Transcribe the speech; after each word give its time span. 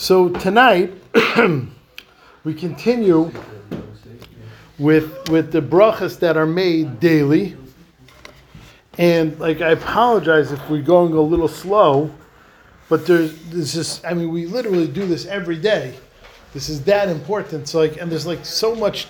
So 0.00 0.30
tonight 0.30 0.94
we 2.44 2.54
continue 2.54 3.30
with 4.78 5.28
with 5.28 5.52
the 5.52 5.60
brachas 5.60 6.18
that 6.20 6.38
are 6.38 6.46
made 6.46 7.00
daily. 7.00 7.54
And 8.96 9.38
like 9.38 9.60
I 9.60 9.72
apologize 9.72 10.52
if 10.52 10.70
we're 10.70 10.80
going 10.80 11.12
a 11.12 11.20
little 11.20 11.48
slow, 11.48 12.10
but 12.88 13.06
there's 13.06 13.38
there's 13.50 13.74
just 13.74 14.02
I 14.06 14.14
mean 14.14 14.30
we 14.30 14.46
literally 14.46 14.88
do 14.88 15.06
this 15.06 15.26
every 15.26 15.58
day. 15.58 15.92
This 16.54 16.70
is 16.70 16.82
that 16.84 17.10
important. 17.10 17.68
So 17.68 17.80
like 17.80 17.98
and 18.00 18.10
there's 18.10 18.26
like 18.26 18.46
so 18.46 18.74
much 18.74 19.06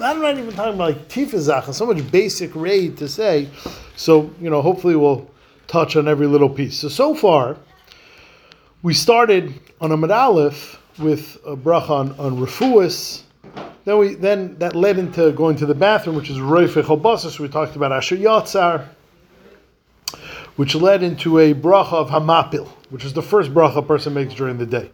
I'm 0.00 0.20
not 0.20 0.38
even 0.38 0.52
talking 0.54 0.74
about 0.74 0.96
like 0.96 1.08
tifazach, 1.08 1.72
so 1.72 1.86
much 1.86 2.10
basic 2.10 2.50
raid 2.56 2.98
to 2.98 3.08
say. 3.08 3.48
So, 3.94 4.34
you 4.40 4.50
know, 4.50 4.60
hopefully 4.60 4.96
we'll 4.96 5.30
touch 5.68 5.94
on 5.94 6.08
every 6.08 6.26
little 6.26 6.50
piece. 6.50 6.80
So 6.80 6.88
so 6.88 7.14
far 7.14 7.56
we 8.82 8.94
started 8.94 9.54
on 9.80 9.92
a 9.92 10.12
Aleph 10.12 10.80
with 10.98 11.38
a 11.46 11.56
bracha 11.56 11.90
on, 11.90 12.12
on 12.18 12.36
refuas. 12.38 13.22
Then 13.84 13.98
we 13.98 14.14
then 14.14 14.56
that 14.58 14.74
led 14.74 14.98
into 14.98 15.32
going 15.32 15.56
to 15.56 15.66
the 15.66 15.74
bathroom, 15.74 16.16
which 16.16 16.30
is 16.30 16.38
roifech 16.38 16.84
halbasis. 16.84 17.38
We 17.38 17.48
talked 17.48 17.76
about 17.76 17.92
asher 17.92 18.16
yatzar, 18.16 18.88
which 20.56 20.74
led 20.74 21.02
into 21.02 21.38
a 21.38 21.54
bracha 21.54 21.92
of 21.92 22.10
hamapil, 22.10 22.68
which 22.90 23.04
is 23.04 23.12
the 23.12 23.22
first 23.22 23.52
bracha 23.52 23.76
a 23.76 23.82
person 23.82 24.14
makes 24.14 24.34
during 24.34 24.58
the 24.58 24.66
day. 24.66 24.90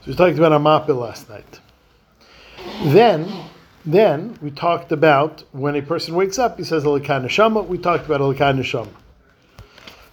So 0.00 0.12
we 0.12 0.14
talked 0.14 0.38
about 0.38 0.52
hamapil 0.52 1.00
last 1.00 1.28
night. 1.28 1.60
Then, 2.84 3.28
then 3.84 4.38
we 4.42 4.50
talked 4.50 4.92
about 4.92 5.44
when 5.52 5.76
a 5.76 5.82
person 5.82 6.14
wakes 6.14 6.38
up, 6.38 6.58
he 6.58 6.64
says 6.64 6.84
alikai 6.84 7.24
neshama. 7.24 7.66
We 7.66 7.78
talked 7.78 8.06
about 8.06 8.20
alikai 8.20 8.58
neshama. 8.58 8.92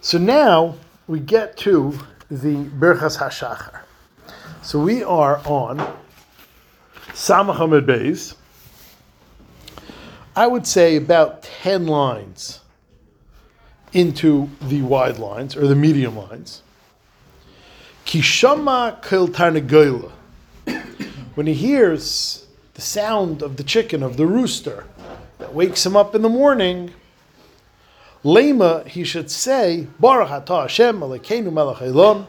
So 0.00 0.18
now 0.18 0.76
we 1.08 1.18
get 1.18 1.56
to 1.58 1.98
the 2.30 2.64
Berchas 2.64 3.18
Hashachar. 3.18 3.80
So 4.62 4.80
we 4.80 5.04
are 5.04 5.40
on 5.44 5.78
Samach 7.08 7.56
Hamid 7.56 7.86
Beis. 7.86 8.34
I 10.34 10.46
would 10.46 10.66
say 10.66 10.96
about 10.96 11.42
10 11.42 11.86
lines 11.86 12.60
into 13.92 14.50
the 14.60 14.82
wide 14.82 15.18
lines, 15.18 15.56
or 15.56 15.66
the 15.66 15.76
medium 15.76 16.16
lines. 16.16 16.62
Kishama 18.04 19.02
Kil 19.06 19.28
Tarnagoyla. 19.28 20.12
When 21.34 21.46
he 21.46 21.54
hears 21.54 22.46
the 22.74 22.82
sound 22.82 23.42
of 23.42 23.56
the 23.56 23.62
chicken, 23.62 24.02
of 24.02 24.16
the 24.16 24.26
rooster, 24.26 24.84
that 25.38 25.54
wakes 25.54 25.86
him 25.86 25.96
up 25.96 26.14
in 26.14 26.22
the 26.22 26.28
morning, 26.28 26.92
Lema, 28.26 28.84
he 28.88 29.04
should 29.04 29.30
say, 29.30 29.86
Baruch 30.00 30.30
atah 30.30 30.62
Hashem 30.62 30.98
Elokeinu 30.98 31.52
melech 31.52 31.76
haolam, 31.76 32.26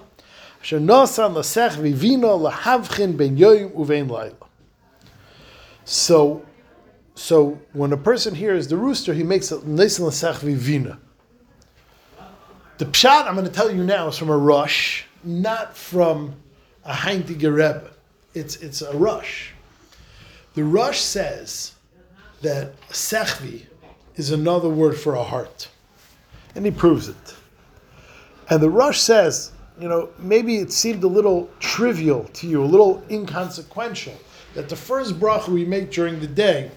asher 0.61 0.79
nasan 0.79 1.33
lasech 1.33 1.71
vivino 1.71 2.39
lahavchin 2.39 3.17
ben 3.17 3.35
yoyim 3.35 3.71
uvein 3.71 4.07
laila. 4.07 4.35
So, 5.85 6.45
so 7.15 7.59
when 7.73 7.91
a 7.93 7.97
person 7.97 8.35
hears 8.35 8.67
the 8.67 8.77
rooster, 8.77 9.15
he 9.15 9.23
makes 9.23 9.51
a 9.51 9.57
nasan 9.57 10.01
lasech 10.01 10.35
vivina. 10.41 10.99
The 12.77 12.85
pshat 12.85 13.25
I'm 13.25 13.33
going 13.33 13.47
to 13.47 13.51
tell 13.51 13.71
you 13.71 13.83
now 13.83 14.09
is 14.09 14.19
from 14.19 14.29
a 14.29 14.37
Rosh, 14.37 15.03
not 15.23 15.75
from 15.75 16.35
a 16.85 16.93
heintige 16.93 17.41
rebbe. 17.41 17.89
It's 18.35 18.57
it's 18.57 18.83
a 18.83 18.95
Rosh. 18.95 19.49
The 20.53 20.63
Rosh 20.63 20.99
says 20.99 21.73
that 22.43 22.79
sechvi 22.89 23.65
is 24.15 24.29
another 24.29 24.69
word 24.69 24.95
for 24.95 25.15
a 25.15 25.23
heart 25.23 25.69
and 26.57 26.65
he 26.65 26.71
proves 26.71 27.07
it. 27.07 27.35
And 28.49 28.61
the 28.61 28.69
Rosh 28.69 28.99
says, 28.99 29.51
you 29.79 29.87
know, 29.87 30.09
maybe 30.17 30.57
it 30.57 30.73
seemed 30.73 31.03
a 31.03 31.07
little 31.07 31.49
trivial 31.59 32.23
to 32.33 32.47
you, 32.47 32.63
a 32.63 32.65
little 32.65 33.03
inconsequential, 33.11 34.15
that 34.55 34.67
the 34.67 34.75
first 34.75 35.19
bracha 35.19 35.49
we 35.49 35.63
make 35.63 35.91
during 35.91 36.19
the 36.19 36.27
day 36.27 36.71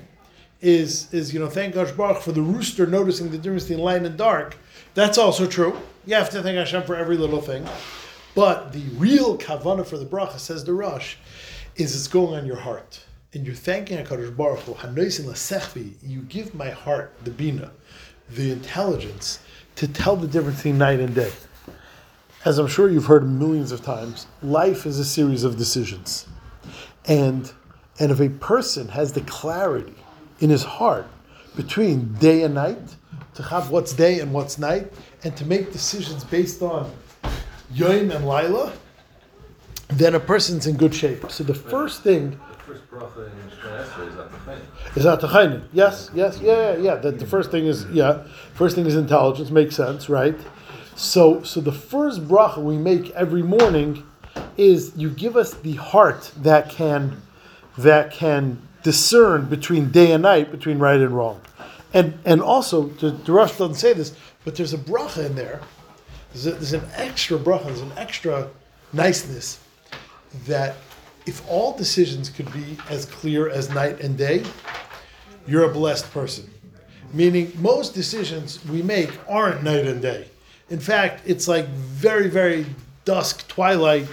is, 0.61 1.13
is 1.15 1.33
you 1.33 1.41
know, 1.41 1.49
thank 1.49 1.75
Gosh 1.75 1.93
Baruch 1.93 2.21
for 2.21 2.33
the 2.33 2.43
rooster 2.43 2.87
noticing 2.87 3.31
the 3.31 3.39
difference 3.39 3.65
between 3.65 3.83
light 3.83 4.03
and 4.03 4.19
dark. 4.19 4.59
That's 4.93 5.17
also 5.17 5.47
true. 5.47 5.75
You 6.05 6.15
have 6.15 6.29
to 6.31 6.43
thank 6.43 6.59
Hashem 6.59 6.83
for 6.83 6.95
every 6.95 7.17
little 7.17 7.41
thing. 7.41 7.67
But 8.35 8.75
the 8.75 8.83
real 8.99 9.39
kavana 9.39 9.87
for 9.87 9.97
the 9.97 10.05
bracha, 10.05 10.39
says 10.39 10.63
the 10.63 10.75
Rosh, 10.75 11.17
is 11.77 11.95
it's 11.95 12.07
going 12.07 12.39
on 12.39 12.45
your 12.45 12.57
heart. 12.57 13.03
And 13.33 13.47
you're 13.47 13.55
thanking 13.55 13.97
HaKadosh 13.97 14.37
Baruch 14.37 14.61
Hu, 14.61 15.95
you 16.07 16.21
give 16.23 16.55
my 16.55 16.69
heart, 16.69 17.15
the 17.25 17.31
bina, 17.31 17.71
the 18.29 18.53
intelligence, 18.53 19.41
to 19.81 19.89
tell 19.89 20.15
the 20.15 20.29
difference 20.29 20.59
between 20.59 20.77
night 20.77 21.01
and 21.01 21.15
day. 21.15 21.33
As 22.45 22.59
I'm 22.59 22.67
sure 22.67 22.91
you've 22.91 23.07
heard 23.07 23.27
millions 23.27 23.73
of 23.73 23.83
times, 23.83 24.27
life 24.43 24.85
is 24.85 24.99
a 24.99 25.07
series 25.07 25.43
of 25.43 25.57
decisions. 25.57 26.29
And, 27.07 27.51
and 27.99 28.13
if 28.13 28.21
a 28.21 28.29
person 28.29 28.89
has 28.89 29.15
the 29.15 29.23
clarity 29.23 29.95
in 30.39 30.51
his 30.51 30.65
heart 30.65 31.07
between 31.57 32.13
day 32.17 32.43
and 32.43 32.53
night, 32.53 32.95
to 33.37 33.43
have 33.43 33.71
what's 33.71 33.95
day 33.95 34.21
and 34.21 34.35
what's 34.35 34.59
night, 34.59 34.93
and 35.25 35.35
to 35.39 35.47
make 35.47 35.73
decisions 35.73 36.25
based 36.25 36.61
on 36.61 36.93
Yom 37.73 38.11
and 38.11 38.29
Laila, 38.29 38.75
then 39.89 40.15
a 40.15 40.21
person's 40.21 40.67
in 40.67 40.77
good 40.77 40.95
shape. 40.95 41.31
So 41.31 41.43
the 41.43 41.55
first 41.55 42.03
thing 42.03 42.39
first 42.71 42.91
bracha 42.91 43.31
in 43.31 43.49
is 43.49 44.15
Atachayin. 44.15 44.97
is 44.97 45.05
Atachayin. 45.05 45.63
Yes, 45.73 46.11
yes, 46.15 46.41
yeah, 46.41 46.73
yeah, 46.73 46.77
yeah. 46.77 46.95
That 46.97 47.19
the 47.19 47.27
first 47.27 47.51
thing 47.51 47.67
is 47.67 47.85
yeah. 47.87 48.25
First 48.55 48.77
thing 48.77 48.87
is 48.87 48.97
intelligence. 48.97 49.51
Makes 49.51 49.77
sense, 49.77 50.09
right? 50.09 50.39
So, 50.95 51.43
so 51.43 51.61
the 51.61 51.73
first 51.73 52.29
bracha 52.29 52.59
we 52.59 52.77
make 52.77 53.11
every 53.11 53.43
morning 53.43 54.05
is 54.57 54.93
you 54.97 55.11
give 55.11 55.37
us 55.37 55.55
the 55.55 55.75
heart 55.75 56.31
that 56.37 56.71
can 56.71 57.21
that 57.79 58.13
can 58.13 58.61
discern 58.83 59.47
between 59.47 59.91
day 59.91 60.13
and 60.13 60.23
night, 60.23 60.51
between 60.51 60.79
right 60.79 61.01
and 61.01 61.11
wrong, 61.11 61.41
and 61.93 62.19
and 62.25 62.41
also 62.41 62.87
the, 62.87 63.11
the 63.11 63.33
Rosh 63.33 63.57
doesn't 63.57 63.75
say 63.75 63.93
this, 63.95 64.15
but 64.45 64.55
there's 64.55 64.75
a 64.75 64.79
bracha 64.79 65.27
in 65.27 65.35
there. 65.35 65.61
There's, 66.33 66.47
a, 66.47 66.53
there's 66.53 66.73
an 66.75 66.85
extra 66.95 67.37
bracha. 67.37 67.65
There's 67.65 67.81
an 67.81 67.93
extra 67.97 68.49
niceness 68.93 69.59
that 70.47 70.77
if 71.27 71.47
all 71.49 71.77
decisions 71.77 72.31
could 72.31 72.53
be 72.53 72.79
as 72.89 73.07
clear 73.07 73.49
as 73.49 73.71
night 73.71 74.01
and 74.01 74.17
day, 74.17 74.45
you're 75.47 75.65
a 75.65 75.73
blessed 75.73 76.11
person. 76.13 76.51
Meaning, 77.13 77.53
most 77.59 77.95
decisions 77.95 78.65
we 78.67 78.83
make 78.83 79.11
aren't 79.29 79.63
night 79.63 79.87
and 79.87 80.01
day. 80.01 80.29
In 80.69 80.79
fact, 80.79 81.23
it's 81.27 81.49
like 81.49 81.67
very, 81.69 82.29
very 82.29 82.65
dusk, 83.05 83.49
twilight, 83.49 84.07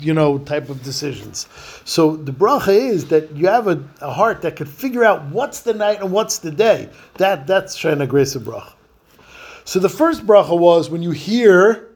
you 0.00 0.12
know, 0.12 0.38
type 0.38 0.68
of 0.68 0.82
decisions. 0.82 1.46
So 1.84 2.16
the 2.16 2.32
bracha 2.32 2.74
is 2.74 3.06
that 3.06 3.30
you 3.36 3.46
have 3.46 3.68
a, 3.68 3.82
a 4.00 4.12
heart 4.12 4.42
that 4.42 4.56
could 4.56 4.68
figure 4.68 5.04
out 5.04 5.24
what's 5.26 5.60
the 5.60 5.74
night 5.74 6.00
and 6.00 6.10
what's 6.10 6.38
the 6.38 6.50
day. 6.50 6.88
That 7.14 7.46
that's 7.46 7.78
Shana 7.78 8.08
Grace 8.08 8.34
of 8.34 8.42
bracha. 8.42 8.72
So 9.64 9.78
the 9.78 9.88
first 9.88 10.26
bracha 10.26 10.58
was 10.58 10.90
when 10.90 11.02
you 11.02 11.12
hear 11.12 11.88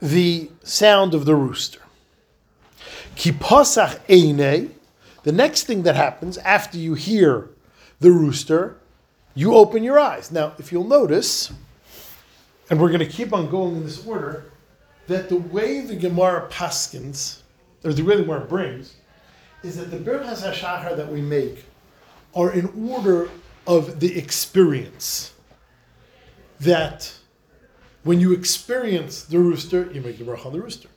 the 0.00 0.50
sound 0.62 1.14
of 1.14 1.24
the 1.24 1.34
rooster. 1.34 1.80
Kipasach 3.18 3.98
eine. 4.08 4.70
The 5.24 5.32
next 5.32 5.64
thing 5.64 5.82
that 5.82 5.96
happens 5.96 6.38
after 6.38 6.78
you 6.78 6.94
hear 6.94 7.50
the 7.98 8.12
rooster, 8.12 8.76
you 9.34 9.54
open 9.54 9.82
your 9.82 9.98
eyes. 9.98 10.30
Now, 10.30 10.52
if 10.58 10.70
you'll 10.70 10.86
notice, 10.86 11.52
and 12.70 12.80
we're 12.80 12.88
going 12.88 13.00
to 13.00 13.06
keep 13.06 13.32
on 13.32 13.50
going 13.50 13.76
in 13.76 13.84
this 13.84 14.06
order, 14.06 14.52
that 15.08 15.28
the 15.28 15.36
way 15.36 15.80
the 15.80 15.96
Gemara 15.96 16.48
paskins, 16.48 17.40
or 17.84 17.92
the 17.92 18.02
way 18.02 18.16
the 18.16 18.22
Gemara 18.22 18.46
brings, 18.46 18.94
is 19.64 19.76
that 19.76 19.90
the 19.90 19.98
Birchas 19.98 20.48
HaShachar 20.48 20.96
that 20.96 21.10
we 21.10 21.20
make 21.20 21.64
are 22.36 22.52
in 22.52 22.88
order 22.88 23.30
of 23.66 23.98
the 23.98 24.16
experience. 24.16 25.32
That 26.60 27.12
when 28.04 28.20
you 28.20 28.32
experience 28.32 29.24
the 29.24 29.40
rooster, 29.40 29.90
you 29.92 30.02
make 30.02 30.18
the 30.18 30.24
bracha 30.24 30.46
on 30.46 30.52
the 30.52 30.62
rooster 30.62 30.88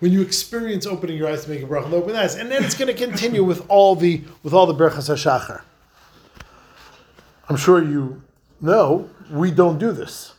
when 0.00 0.12
you 0.12 0.22
experience 0.22 0.86
opening 0.86 1.16
your 1.16 1.28
eyes 1.28 1.44
to 1.44 1.50
make 1.50 1.62
a 1.62 1.66
bracha, 1.66 1.92
open 1.92 2.14
eyes, 2.14 2.34
and 2.34 2.50
then 2.50 2.64
it's 2.64 2.76
going 2.76 2.94
to 2.94 2.94
continue 2.94 3.44
with 3.44 3.64
all 3.68 3.94
the 3.94 4.22
with 4.42 4.52
all 4.52 4.66
the 4.66 4.74
berachas 4.74 5.08
hashachar. 5.10 5.62
I'm 7.48 7.56
sure 7.56 7.82
you 7.82 8.22
know 8.60 9.10
we 9.30 9.50
don't 9.50 9.78
do 9.78 9.92
this. 9.92 10.34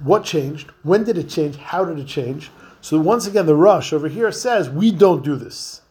What 0.00 0.24
changed? 0.24 0.70
When 0.82 1.04
did 1.04 1.18
it 1.18 1.28
change? 1.28 1.56
How 1.56 1.84
did 1.84 1.98
it 1.98 2.06
change? 2.06 2.50
So 2.80 2.98
once 2.98 3.26
again, 3.26 3.46
the 3.46 3.54
Rosh 3.54 3.92
over 3.92 4.08
here 4.08 4.30
says 4.30 4.70
we 4.70 4.90
don't 4.90 5.24
do 5.24 5.36
this. 5.36 5.82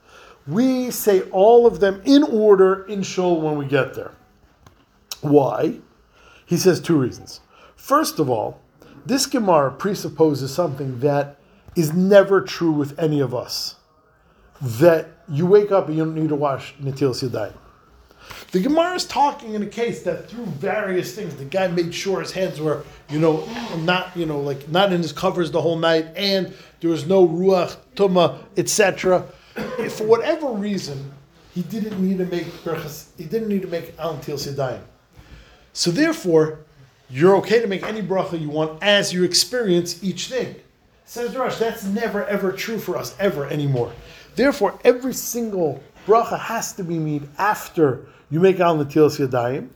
We 0.48 0.92
say 0.92 1.22
all 1.32 1.68
of 1.68 1.80
them 1.82 2.02
in 2.06 2.24
order 2.24 2.86
in 2.86 3.04
shul 3.04 3.42
when 3.42 3.58
we 3.58 3.66
get 3.66 3.94
there. 3.96 4.12
Why? 5.22 5.80
He 6.46 6.58
says 6.58 6.80
two 6.80 6.98
reasons. 6.98 7.42
First 7.76 8.20
of 8.20 8.30
all, 8.30 8.62
this 9.06 9.26
Gemara 9.26 9.72
presupposes 9.72 10.54
something 10.54 11.00
that 11.00 11.38
is 11.78 11.94
never 11.94 12.42
true 12.42 12.72
with 12.72 12.98
any 13.00 13.20
of 13.20 13.34
us. 13.36 13.76
That 14.60 15.10
you 15.30 15.46
wake 15.46 15.72
up 15.72 15.88
and 15.88 15.96
you 15.96 16.04
don't 16.04 16.16
need 16.16 16.30
to 16.30 16.36
wash 16.36 16.74
Natil 16.82 17.12
Yadayim. 17.12 17.54
The 18.52 18.60
Gemara 18.60 18.96
is 18.96 19.06
talking 19.06 19.54
in 19.54 19.62
a 19.62 19.68
case 19.68 20.02
that 20.04 20.30
through 20.30 20.46
various 20.46 21.16
things, 21.16 21.36
the 21.36 21.46
guy 21.46 21.68
made 21.68 21.94
sure 21.94 22.20
his 22.20 22.32
hands 22.32 22.60
were, 22.60 22.84
you 23.10 23.20
know, 23.20 23.48
not, 23.78 24.16
you 24.18 24.26
know, 24.26 24.40
like 24.40 24.68
not 24.70 24.92
in 24.92 25.02
his 25.02 25.14
covers 25.14 25.52
the 25.52 25.62
whole 25.62 25.78
night, 25.78 26.08
and 26.16 26.54
there 26.82 26.90
was 26.90 27.06
no 27.06 27.28
ruach, 27.28 27.78
tuma, 27.96 28.40
etc. 28.58 29.26
for 29.90 30.06
whatever 30.06 30.50
reason 30.50 31.12
he 31.54 31.62
didn't 31.62 32.02
need 32.02 32.18
to 32.18 32.26
make 32.26 32.46
brachas, 32.64 33.08
he 33.18 33.26
didn't 33.26 33.48
need 33.48 33.62
to 33.62 33.68
make 33.68 33.98
al 34.00 34.18
til 34.20 34.38
sedayim. 34.38 34.82
So 35.74 35.92
therefore, 35.92 36.60
you're 37.10 37.36
okay 37.38 37.62
to 37.62 37.68
make 37.68 37.84
any 37.84 38.02
bracha 38.02 38.40
you 38.40 38.50
want 38.50 38.84
as 38.84 39.14
you 39.14 39.24
experience 39.24 40.04
each 40.04 40.28
thing. 40.28 40.56
Says 41.08 41.38
Rosh, 41.38 41.56
that's 41.56 41.86
never 41.86 42.26
ever 42.26 42.52
true 42.52 42.78
for 42.78 42.98
us 42.98 43.16
ever 43.18 43.46
anymore. 43.46 43.94
Therefore, 44.36 44.78
every 44.84 45.14
single 45.14 45.82
bracha 46.06 46.38
has 46.38 46.74
to 46.74 46.84
be 46.84 47.00
made 47.00 47.30
after 47.38 48.06
you 48.30 48.42
make 48.42 48.60
al 48.60 48.78
natil 48.78 49.10
yadayim, 49.10 49.70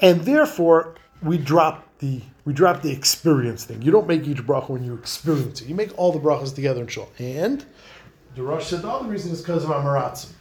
and 0.00 0.22
therefore 0.22 0.94
we 1.22 1.36
drop 1.36 1.86
the 1.98 2.22
we 2.46 2.54
drop 2.54 2.80
the 2.80 2.90
experience 2.90 3.66
thing. 3.66 3.82
You 3.82 3.92
don't 3.92 4.08
make 4.08 4.26
each 4.26 4.38
bracha 4.38 4.70
when 4.70 4.82
you 4.82 4.94
experience 4.94 5.60
it. 5.60 5.68
You 5.68 5.74
make 5.74 5.96
all 5.98 6.10
the 6.10 6.18
brachas 6.18 6.54
together 6.54 6.80
in 6.80 6.86
shul. 6.86 7.10
And 7.18 7.62
the 8.34 8.42
Rosh 8.42 8.68
said 8.68 8.80
the 8.80 8.88
other 8.88 9.08
reason 9.08 9.32
is 9.32 9.42
because 9.42 9.62
of 9.62 9.68
Amaratzim. 9.68 10.32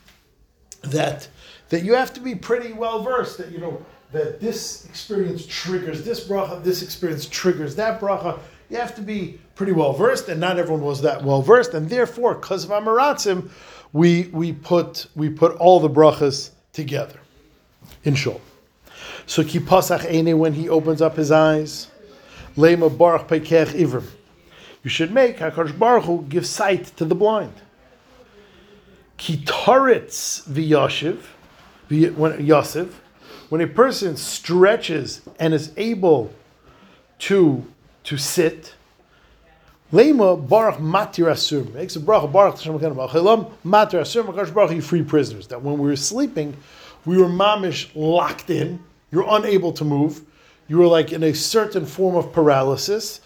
That 0.84 1.28
that 1.68 1.84
you 1.84 1.94
have 1.96 2.14
to 2.14 2.22
be 2.22 2.36
pretty 2.36 2.72
well 2.72 3.04
versed 3.04 3.38
that 3.40 3.52
you 3.52 3.58
know 3.58 3.86
that 4.14 4.40
this 4.40 4.86
experience 4.86 5.46
triggers 5.46 6.06
this 6.06 6.26
bracha, 6.26 6.64
this 6.64 6.84
experience 6.84 7.26
triggers 7.26 7.76
that 7.76 8.00
bracha. 8.00 8.40
You 8.70 8.78
have 8.78 8.96
to 8.96 9.02
be 9.02 9.40
pretty 9.56 9.72
well 9.72 9.94
versed, 9.94 10.30
and 10.30 10.40
not 10.40 10.60
everyone 10.60 10.84
was 10.84 11.02
that 11.02 11.24
well 11.24 11.42
versed, 11.42 11.74
and 11.74 11.90
therefore, 11.90 12.36
because 12.36 12.66
of 12.66 12.70
Amaratzim, 12.70 13.50
we 13.94 14.24
we 14.32 14.54
put 14.54 15.08
we 15.16 15.30
put 15.30 15.56
all 15.58 15.80
the 15.80 15.90
brachas 15.90 16.52
together 16.72 17.20
in 18.04 18.16
shul. 18.16 18.42
So 19.26 19.44
ki 19.44 19.60
pasach 19.60 20.38
when 20.38 20.54
he 20.54 20.70
opens 20.70 21.02
up 21.02 21.16
his 21.16 21.32
eyes, 21.32 21.88
lema 22.56 22.96
baruch 22.96 23.28
pekech 23.28 23.70
ivrim. 23.70 24.06
You 24.84 24.90
should 24.90 25.12
make 25.12 25.38
Hakadosh 25.38 25.78
Baruch 25.78 26.06
Hu 26.06 26.26
give 26.30 26.46
sight 26.46 26.86
to 26.98 27.06
the 27.06 27.16
blind. 27.16 27.54
Ki 29.18 29.38
taritz 29.38 30.48
v'yashiv, 30.48 31.20
Yosef, 32.40 33.02
when 33.50 33.62
a 33.62 33.68
person 33.68 34.16
stretches 34.16 35.22
and 35.40 35.54
is 35.54 35.72
able 35.76 36.32
to 37.20 37.66
to 38.06 38.18
sit. 38.18 38.74
Lema 39.92 40.48
baruch 40.48 40.76
matir 40.76 41.26
asur 41.26 41.74
makes 41.74 41.96
a 41.96 42.00
bracha 42.00 42.32
baruch 42.32 42.58
Hashem 42.58 42.78
matir 42.78 42.96
asur 43.66 44.24
makadosh 44.24 44.54
baruch 44.54 44.72
you 44.72 44.82
free 44.82 45.04
prisoners. 45.04 45.48
That 45.48 45.62
when 45.62 45.80
we 45.80 45.88
were 45.88 45.96
sleeping, 45.96 46.56
we 47.06 47.18
were 47.18 47.30
mamish 47.30 47.90
locked 47.96 48.50
in. 48.50 48.84
You're 49.12 49.26
unable 49.28 49.72
to 49.74 49.84
move. 49.84 50.22
You 50.68 50.78
were 50.78 50.88
like 50.88 51.12
in 51.12 51.24
a 51.24 51.34
certain 51.34 51.86
form 51.86 52.16
of 52.16 52.32
paralysis. 52.32 53.22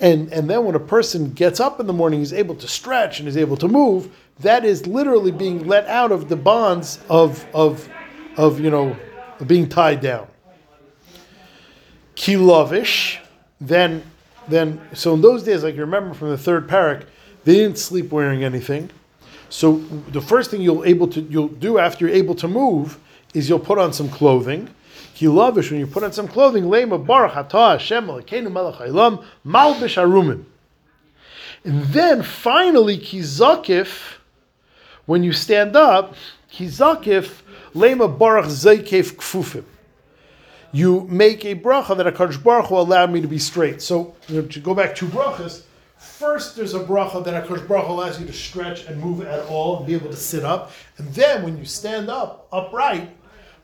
And, 0.00 0.32
and 0.32 0.48
then 0.48 0.64
when 0.64 0.74
a 0.74 0.80
person 0.80 1.32
gets 1.32 1.60
up 1.60 1.78
in 1.78 1.86
the 1.86 1.92
morning, 1.92 2.20
he's 2.20 2.32
able 2.32 2.54
to 2.56 2.66
stretch 2.66 3.20
and 3.20 3.28
is 3.28 3.36
able 3.36 3.56
to 3.58 3.68
move. 3.68 4.10
That 4.40 4.64
is 4.64 4.86
literally 4.86 5.30
being 5.30 5.66
let 5.66 5.86
out 5.86 6.10
of 6.10 6.28
the 6.28 6.36
bonds 6.36 6.98
of, 7.10 7.46
of, 7.54 7.88
of 8.36 8.58
you 8.58 8.70
know, 8.70 8.96
being 9.46 9.68
tied 9.68 10.00
down. 10.00 10.26
Kilovish, 12.16 13.18
then, 13.60 14.02
then, 14.48 14.80
so 14.94 15.14
in 15.14 15.20
those 15.20 15.42
days, 15.42 15.62
like 15.62 15.74
you 15.74 15.82
remember 15.82 16.14
from 16.14 16.30
the 16.30 16.38
third 16.38 16.66
parak, 16.68 17.04
they 17.44 17.54
didn't 17.54 17.78
sleep 17.78 18.10
wearing 18.10 18.42
anything. 18.44 18.90
So 19.48 19.78
the 20.12 20.20
first 20.20 20.50
thing 20.50 20.62
you'll 20.62 20.84
able 20.84 21.08
to 21.08 21.20
you'll 21.22 21.48
do 21.48 21.78
after 21.78 22.06
you're 22.06 22.14
able 22.14 22.36
to 22.36 22.48
move 22.48 22.98
is 23.34 23.48
you'll 23.48 23.58
put 23.58 23.78
on 23.78 23.92
some 23.92 24.08
clothing. 24.08 24.70
Kilavish, 25.16 25.70
when 25.70 25.80
you 25.80 25.86
put 25.86 26.04
on 26.04 26.12
some 26.12 26.28
clothing, 26.28 26.64
lema 26.64 27.04
baruch 27.04 27.32
atah 27.32 27.72
Hashem 27.72 28.06
Elokeinu 28.06 28.50
melech 28.50 28.90
malbish. 29.44 30.44
And 31.64 31.84
then 31.86 32.22
finally, 32.22 32.96
kizakif, 32.96 34.14
when 35.04 35.22
you 35.24 35.32
stand 35.32 35.76
up, 35.76 36.14
kizakif 36.52 37.42
lema 37.74 38.16
baruch 38.16 38.46
zaykef 38.46 39.14
kfufim. 39.14 39.64
You 40.72 41.06
make 41.10 41.44
a 41.44 41.54
bracha 41.54 41.96
that 41.96 42.06
a 42.06 42.12
Kadosh 42.12 42.42
Baruch 42.42 42.66
Hu 42.66 42.76
allowed 42.76 43.10
me 43.10 43.20
to 43.20 43.28
be 43.28 43.38
straight. 43.38 43.82
So 43.82 44.14
to 44.28 44.42
go 44.60 44.74
back 44.74 44.94
to 44.96 45.06
brachas, 45.06 45.62
first 45.98 46.54
there's 46.54 46.74
a 46.74 46.80
bracha 46.80 47.24
that 47.24 47.34
a 47.34 47.46
Kadosh 47.46 47.66
Baruch 47.66 47.86
Hu 47.86 47.92
allows 47.92 48.20
you 48.20 48.26
to 48.26 48.32
stretch 48.32 48.84
and 48.84 49.00
move 49.00 49.22
at 49.22 49.46
all 49.46 49.78
and 49.78 49.86
be 49.86 49.94
able 49.94 50.10
to 50.10 50.16
sit 50.16 50.44
up, 50.44 50.72
and 50.98 51.12
then 51.14 51.42
when 51.42 51.58
you 51.58 51.64
stand 51.64 52.08
up 52.08 52.46
upright, 52.52 53.10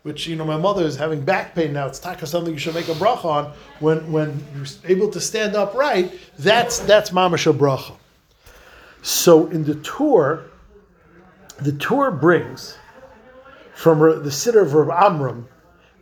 which 0.02 0.26
you 0.28 0.36
know 0.36 0.44
my 0.44 0.56
mother 0.56 0.84
is 0.84 0.94
having 0.94 1.24
back 1.24 1.52
pain 1.54 1.72
now. 1.72 1.86
It's 1.86 1.98
taka 1.98 2.28
something 2.28 2.52
you 2.52 2.60
should 2.60 2.74
make 2.74 2.88
a 2.88 2.92
bracha 2.92 3.24
on. 3.24 3.52
When 3.80 4.12
when 4.12 4.44
you're 4.54 4.66
able 4.84 5.10
to 5.10 5.20
stand 5.20 5.56
upright, 5.56 6.12
that's 6.38 6.78
that's 6.78 7.10
mamash 7.10 7.50
a 7.50 7.52
bracha. 7.52 7.96
So 9.02 9.46
in 9.48 9.64
the 9.64 9.74
Tur, 9.76 10.44
the 11.58 11.72
Tur 11.72 12.10
brings 12.12 12.76
from 13.74 14.22
the 14.22 14.30
sitter 14.30 14.60
of 14.60 14.74
Rav 14.74 15.12
Amram 15.12 15.48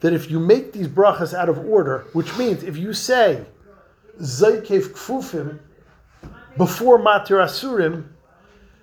that 0.01 0.13
if 0.13 0.31
you 0.31 0.39
make 0.39 0.73
these 0.73 0.89
brachas 0.89 1.35
out 1.35 1.49
of 1.49 1.59
order, 1.59 2.07
which 2.13 2.37
means 2.37 2.63
if 2.63 2.77
you 2.77 2.93
say 2.93 3.45
Zaykef 4.21 4.89
Kfufim 4.91 5.59
before 6.57 6.99
Matir 6.99 7.43
Asurim, 7.43 8.07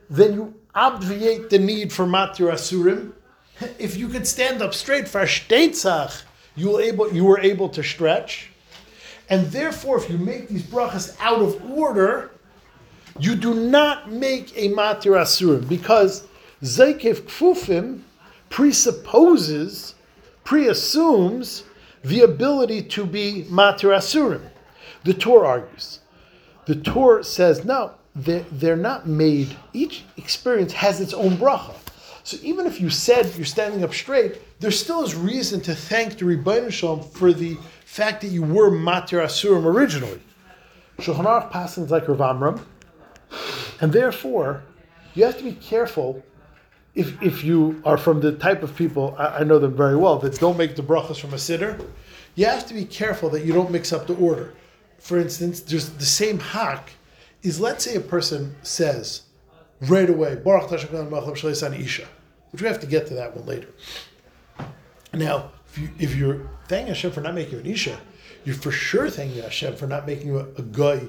then 0.09 0.33
you 0.33 0.53
obviate 0.75 1.49
the 1.49 1.59
need 1.59 1.93
for 1.93 2.05
Matir 2.05 2.51
Asurim. 2.51 3.13
If 3.77 3.95
you 3.95 4.07
could 4.07 4.27
stand 4.27 4.61
up 4.61 4.73
straight 4.73 5.07
for 5.07 5.21
Shteitzach, 5.21 6.23
you 6.55 6.71
were 6.71 6.81
able 6.81 7.13
you 7.13 7.23
were 7.23 7.39
able 7.39 7.69
to 7.69 7.83
stretch. 7.83 8.49
And 9.29 9.47
therefore, 9.47 9.97
if 9.97 10.09
you 10.09 10.17
make 10.17 10.49
these 10.49 10.63
brachas 10.63 11.15
out 11.19 11.41
of 11.41 11.71
order, 11.71 12.31
you 13.19 13.35
do 13.35 13.53
not 13.53 14.11
make 14.11 14.51
a 14.57 14.69
Matir 14.69 15.15
Asurim 15.15 15.67
because 15.69 16.27
Zaykef 16.63 17.21
Kfufim 17.21 18.01
presupposes, 18.49 19.95
pre-assumes 20.51 21.63
the 22.03 22.19
ability 22.19 22.81
to 22.81 23.05
be 23.05 23.45
Matir 23.49 23.95
Asurim. 23.95 24.41
The 25.05 25.13
Torah 25.13 25.47
argues. 25.47 25.99
The 26.65 26.75
Torah 26.75 27.23
says, 27.23 27.63
no, 27.63 27.93
they're, 28.13 28.43
they're 28.51 28.75
not 28.75 29.07
made, 29.07 29.55
each 29.71 30.03
experience 30.17 30.73
has 30.73 30.99
its 30.99 31.13
own 31.13 31.37
bracha. 31.37 31.73
So 32.25 32.35
even 32.41 32.65
if 32.65 32.81
you 32.81 32.89
said 32.89 33.33
you're 33.37 33.45
standing 33.45 33.81
up 33.81 33.93
straight, 33.93 34.41
there 34.59 34.71
still 34.71 35.01
is 35.05 35.15
reason 35.15 35.61
to 35.61 35.73
thank 35.73 36.17
the 36.17 36.25
Rebbeinu 36.25 36.69
Shalom 36.69 37.01
for 37.01 37.31
the 37.31 37.57
fact 37.85 38.19
that 38.19 38.27
you 38.27 38.43
were 38.43 38.69
Matir 38.69 39.23
Asurim 39.23 39.63
originally. 39.63 40.19
Shulchan 40.97 41.23
Aruch 41.23 41.49
passes 41.49 41.89
like 41.89 42.09
Rav 42.09 42.19
Amram, 42.19 42.65
and 43.79 43.93
therefore 43.93 44.63
you 45.13 45.23
have 45.23 45.37
to 45.37 45.45
be 45.45 45.53
careful 45.53 46.21
if, 46.93 47.21
if 47.21 47.43
you 47.43 47.81
are 47.85 47.97
from 47.97 48.19
the 48.19 48.33
type 48.33 48.63
of 48.63 48.75
people, 48.75 49.15
I, 49.17 49.39
I 49.39 49.43
know 49.43 49.59
them 49.59 49.75
very 49.75 49.95
well, 49.95 50.19
that 50.19 50.39
don't 50.39 50.57
make 50.57 50.75
the 50.75 50.83
brachas 50.83 51.19
from 51.19 51.33
a 51.33 51.37
sitter, 51.37 51.79
you 52.35 52.45
have 52.45 52.65
to 52.67 52.73
be 52.73 52.85
careful 52.85 53.29
that 53.29 53.45
you 53.45 53.53
don't 53.53 53.71
mix 53.71 53.93
up 53.93 54.07
the 54.07 54.15
order. 54.15 54.53
For 54.99 55.17
instance, 55.17 55.61
there's 55.61 55.89
the 55.89 56.05
same 56.05 56.39
hack 56.39 56.91
is 57.43 57.59
let's 57.59 57.83
say 57.83 57.95
a 57.95 58.01
person 58.01 58.55
says 58.61 59.23
right 59.81 60.09
away, 60.09 60.35
Baruch 60.35 60.71
Isha, 60.71 62.07
which 62.51 62.61
we 62.61 62.67
have 62.67 62.79
to 62.79 62.87
get 62.87 63.07
to 63.07 63.13
that 63.15 63.35
one 63.35 63.45
later. 63.45 63.69
Now, 65.13 65.51
if, 65.67 65.77
you, 65.77 65.89
if 65.97 66.15
you're 66.15 66.49
thanking 66.67 66.89
Hashem 66.89 67.11
for 67.11 67.21
not 67.21 67.33
making 67.33 67.53
you 67.53 67.59
an 67.59 67.65
Isha, 67.65 67.99
you're 68.43 68.55
for 68.55 68.71
sure 68.71 69.09
thanking 69.09 69.41
Hashem 69.41 69.75
for 69.75 69.87
not 69.87 70.05
making 70.05 70.27
you 70.27 70.39
a, 70.39 70.45
a 70.57 70.61
guy 70.61 71.01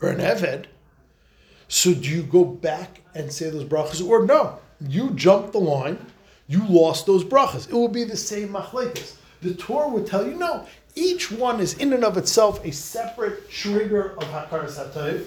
or 0.00 0.08
an 0.08 0.18
Eved. 0.18 0.66
So 1.68 1.94
do 1.94 2.08
you 2.08 2.22
go 2.22 2.44
back 2.44 3.00
and 3.14 3.32
say 3.32 3.50
those 3.50 3.64
brachas, 3.64 4.06
or 4.06 4.24
no? 4.24 4.58
You 4.88 5.10
jumped 5.10 5.52
the 5.52 5.60
line, 5.60 5.98
you 6.46 6.66
lost 6.66 7.06
those 7.06 7.24
brachas. 7.24 7.68
It 7.68 7.72
will 7.72 7.88
be 7.88 8.04
the 8.04 8.16
same 8.16 8.50
machlekes. 8.50 9.16
The 9.42 9.54
Torah 9.54 9.88
would 9.88 10.06
tell 10.06 10.26
you 10.26 10.34
no. 10.34 10.66
Each 10.94 11.30
one 11.30 11.60
is 11.60 11.74
in 11.74 11.92
and 11.92 12.04
of 12.04 12.16
itself 12.16 12.64
a 12.64 12.70
separate 12.70 13.50
trigger 13.50 14.12
of 14.12 14.24
hakaras 14.24 14.78
hatayv. 14.78 15.26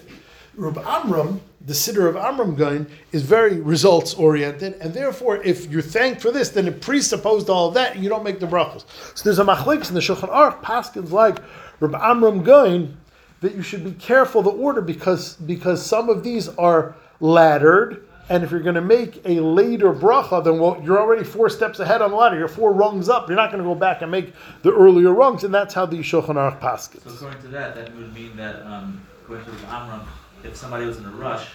Reb 0.56 0.80
Amram, 0.80 1.40
the 1.66 1.74
sitter 1.76 2.08
of 2.08 2.16
Amram 2.16 2.56
Gaon, 2.56 2.88
is 3.12 3.22
very 3.22 3.60
results 3.60 4.16
oriented, 4.16 4.74
and 4.82 4.92
therefore, 4.92 5.38
if 5.44 5.70
you're 5.70 5.84
thanked 5.84 6.20
for 6.20 6.32
this, 6.32 6.50
then 6.50 6.68
it 6.68 6.82
presupposed 6.82 7.48
all 7.48 7.68
of 7.68 7.76
that, 7.76 7.94
and 7.94 8.04
you 8.04 8.10
don't 8.10 8.24
make 8.24 8.40
the 8.40 8.48
brachas. 8.48 8.86
So 9.16 9.24
there's 9.24 9.38
a 9.38 9.44
machlekes 9.44 9.90
in 9.90 9.94
the 9.94 10.02
Shulchan 10.02 10.30
Aruch, 10.30 10.64
Paskins 10.64 11.12
like 11.12 11.38
Reb 11.80 11.94
Amram 11.94 12.44
Gaon, 12.44 12.98
that 13.42 13.54
you 13.54 13.62
should 13.62 13.84
be 13.84 13.92
careful 13.92 14.42
the 14.42 14.50
order 14.50 14.82
because 14.82 15.36
because 15.36 15.86
some 15.86 16.10
of 16.10 16.24
these 16.24 16.48
are 16.58 16.96
laddered, 17.20 18.07
and 18.29 18.43
if 18.43 18.51
you're 18.51 18.60
going 18.62 18.75
to 18.75 18.81
make 18.81 19.22
a 19.25 19.39
later 19.39 19.93
bracha, 19.93 20.43
then 20.43 20.60
well, 20.60 20.81
you're 20.84 21.00
already 21.00 21.24
four 21.24 21.50
steps 21.50 21.79
ahead 21.79 22.01
on 22.01 22.12
the 22.12 22.17
ladder. 22.17 22.38
You're 22.38 22.48
four 22.48 22.74
rungs 22.74 23.07
up. 23.10 23.27
You're 23.29 23.38
not 23.38 23.51
going 23.51 23.63
to 23.63 23.67
go 23.67 23.75
back 23.75 24.01
and 24.01 24.12
make 24.12 24.34
the 24.63 24.74
earlier 24.74 25.13
rungs, 25.13 25.43
and 25.43 25.53
that's 25.53 25.74
how 25.74 25.86
the 25.86 25.98
Shulchan 25.98 26.36
Aruch 26.36 26.60
paskins. 26.60 27.03
So 27.03 27.12
according 27.12 27.41
to 27.43 27.48
that, 27.50 27.75
that 27.75 27.96
would 27.96 28.13
mean 28.13 28.36
that 28.36 28.65
um, 28.65 29.01
according 29.24 29.46
to 29.46 29.67
Amram, 29.67 30.01
if 30.43 30.55
somebody 30.55 30.86
was 30.86 30.98
in 30.98 31.05
a 31.05 31.12
rush 31.12 31.48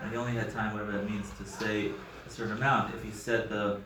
and 0.00 0.10
he 0.10 0.16
only 0.16 0.32
had 0.32 0.52
time, 0.52 0.72
whatever 0.72 0.92
that 0.92 1.08
means, 1.10 1.30
to 1.38 1.44
say 1.46 1.90
a 2.26 2.30
certain 2.30 2.56
amount, 2.56 2.94
if 2.94 3.02
he 3.02 3.10
said 3.10 3.48
the 3.48 3.80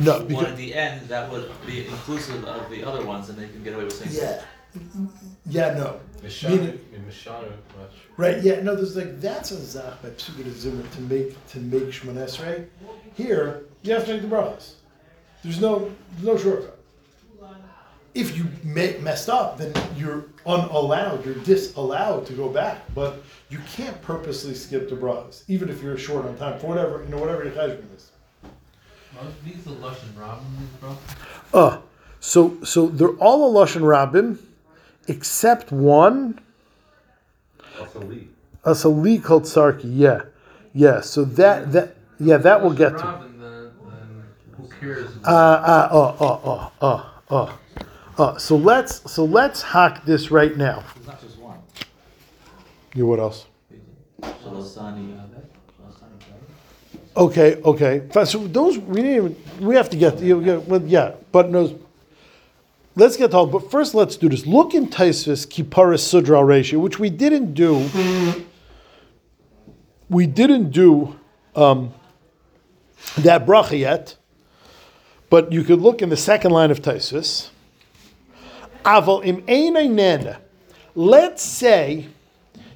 No, 0.00 0.18
one 0.18 0.26
because 0.28 0.48
at 0.48 0.56
the 0.56 0.74
end, 0.74 1.08
that 1.08 1.30
would 1.30 1.50
be 1.66 1.86
inclusive 1.86 2.44
of 2.44 2.70
the 2.70 2.84
other 2.84 3.04
ones, 3.04 3.28
and 3.28 3.38
they 3.38 3.48
can 3.48 3.62
get 3.62 3.74
away 3.74 3.84
with 3.84 3.92
saying. 3.92 4.10
Yeah. 4.14 4.42
Yeah, 5.46 5.74
no. 5.74 6.00
Mishanu, 6.22 6.78
Mishanu, 7.08 7.48
much. 7.78 7.90
Right, 8.16 8.42
yeah, 8.42 8.60
no, 8.60 8.76
there's 8.76 8.96
like 8.96 9.20
that's 9.20 9.50
a 9.50 9.60
zach 9.60 10.00
by 10.02 10.10
Psuga 10.10 10.50
Zimmer 10.52 10.86
to 10.86 11.00
make 11.02 11.46
to 11.48 11.58
make 11.58 11.84
Shemon 11.84 12.14
Esrei. 12.14 12.66
Here, 13.14 13.64
you 13.82 13.92
have 13.92 14.06
to 14.06 14.12
make 14.12 14.22
the 14.22 14.28
brachas. 14.28 14.74
There's 15.42 15.60
no 15.60 15.90
no 16.22 16.36
shortcut. 16.36 16.78
If 18.14 18.36
you 18.36 18.44
ma- 18.62 19.00
messed 19.00 19.30
up, 19.30 19.56
then 19.56 19.72
you're 19.96 20.26
unallowed, 20.44 21.24
you're 21.24 21.34
disallowed 21.36 22.26
to 22.26 22.34
go 22.34 22.48
back. 22.50 22.82
But 22.94 23.22
you 23.48 23.58
can't 23.74 24.00
purposely 24.02 24.54
skip 24.54 24.88
the 24.90 24.96
brachas, 24.96 25.42
even 25.48 25.70
if 25.70 25.82
you're 25.82 25.96
short 25.96 26.26
on 26.26 26.36
time 26.36 26.60
for 26.60 26.68
whatever 26.68 27.02
you 27.02 27.08
know 27.08 27.18
whatever 27.18 27.42
your 27.42 27.52
cheshbon 27.52 27.96
is. 27.96 28.12
Are 29.18 29.26
these 29.44 29.64
the 29.64 29.72
Lush 29.72 30.02
and 30.02 30.16
Robin, 30.18 30.44
bro? 30.80 30.96
Uh, 31.52 31.78
so 32.20 32.62
so 32.62 32.86
they're 32.86 33.16
all 33.16 33.56
a 33.56 33.66
lashon 33.66 33.82
rabbim, 33.82 34.38
except 35.08 35.72
one. 35.72 36.38
Also 38.64 38.88
a 38.88 38.90
Lee 38.90 39.18
called 39.18 39.44
Sarki. 39.44 39.84
Yeah, 39.84 40.22
yeah. 40.72 41.00
So 41.00 41.24
that 41.24 41.72
that 41.72 41.96
yeah 42.20 42.36
that 42.36 42.62
we'll 42.62 42.72
get 42.74 42.90
to. 42.90 43.04
Robin, 43.04 43.40
then, 43.40 43.70
then 43.88 44.24
who 44.56 44.68
cares? 44.80 45.10
Uh, 45.24 45.30
uh, 45.30 45.88
uh, 45.92 46.24
uh, 46.24 46.70
uh, 46.80 46.86
uh, 46.86 47.10
uh, 47.30 47.52
uh. 48.18 48.38
So 48.38 48.56
let's 48.56 49.10
so 49.10 49.24
let's 49.24 49.62
hack 49.62 50.04
this 50.04 50.30
right 50.30 50.56
now. 50.56 50.84
It's 50.96 51.06
not 51.06 51.20
just 51.20 51.38
one. 51.38 51.58
You 52.94 53.06
what 53.06 53.18
else? 53.18 53.46
Okay, 57.14 57.56
okay. 57.56 58.02
So 58.24 58.46
those 58.46 58.78
we 58.78 59.02
need. 59.02 59.16
even- 59.16 59.36
We 59.60 59.76
have 59.76 59.90
to 59.90 59.96
get. 59.96 60.20
You 60.20 60.40
get 60.42 60.66
well, 60.66 60.82
yeah, 60.82 61.12
but 61.30 61.50
no. 61.50 61.78
Let's 62.94 63.16
get 63.16 63.30
to 63.30 63.38
all. 63.38 63.46
But 63.46 63.70
first, 63.70 63.94
let's 63.94 64.16
do 64.16 64.28
this. 64.28 64.46
Look 64.46 64.74
in 64.74 64.88
Taisvis 64.88 65.46
Kipparis 65.46 66.00
Sudra 66.00 66.44
ratio, 66.44 66.78
which 66.78 66.98
we 66.98 67.08
didn't 67.08 67.54
do. 67.54 67.88
We 70.10 70.26
didn't 70.26 70.70
do 70.70 71.18
um, 71.56 71.94
that 73.16 73.46
bracha 73.46 73.78
yet, 73.78 74.16
but 75.30 75.52
you 75.52 75.64
could 75.64 75.80
look 75.80 76.02
in 76.02 76.10
the 76.10 76.16
second 76.18 76.50
line 76.50 76.70
of 76.70 76.82
Taisvis. 76.82 77.48
Aval 78.84 79.24
im. 79.24 80.36
Let's 80.94 81.42
say 81.42 82.08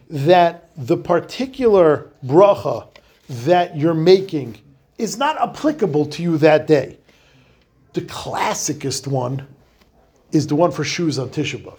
that 0.09 0.71
the 0.77 0.97
particular 0.97 2.11
bracha 2.25 2.89
that 3.29 3.77
you're 3.77 3.93
making 3.93 4.57
is 4.97 5.19
not 5.19 5.39
applicable 5.41 6.07
to 6.07 6.23
you 6.23 6.39
that 6.39 6.67
day. 6.67 6.97
The 7.93 8.03
classicest 8.03 9.07
one 9.07 9.47
is 10.37 10.47
the 10.47 10.55
one 10.55 10.71
for 10.71 10.85
shoes 10.85 11.19
on 11.19 11.31
Tisha 11.31 11.63
B'Av. 11.63 11.79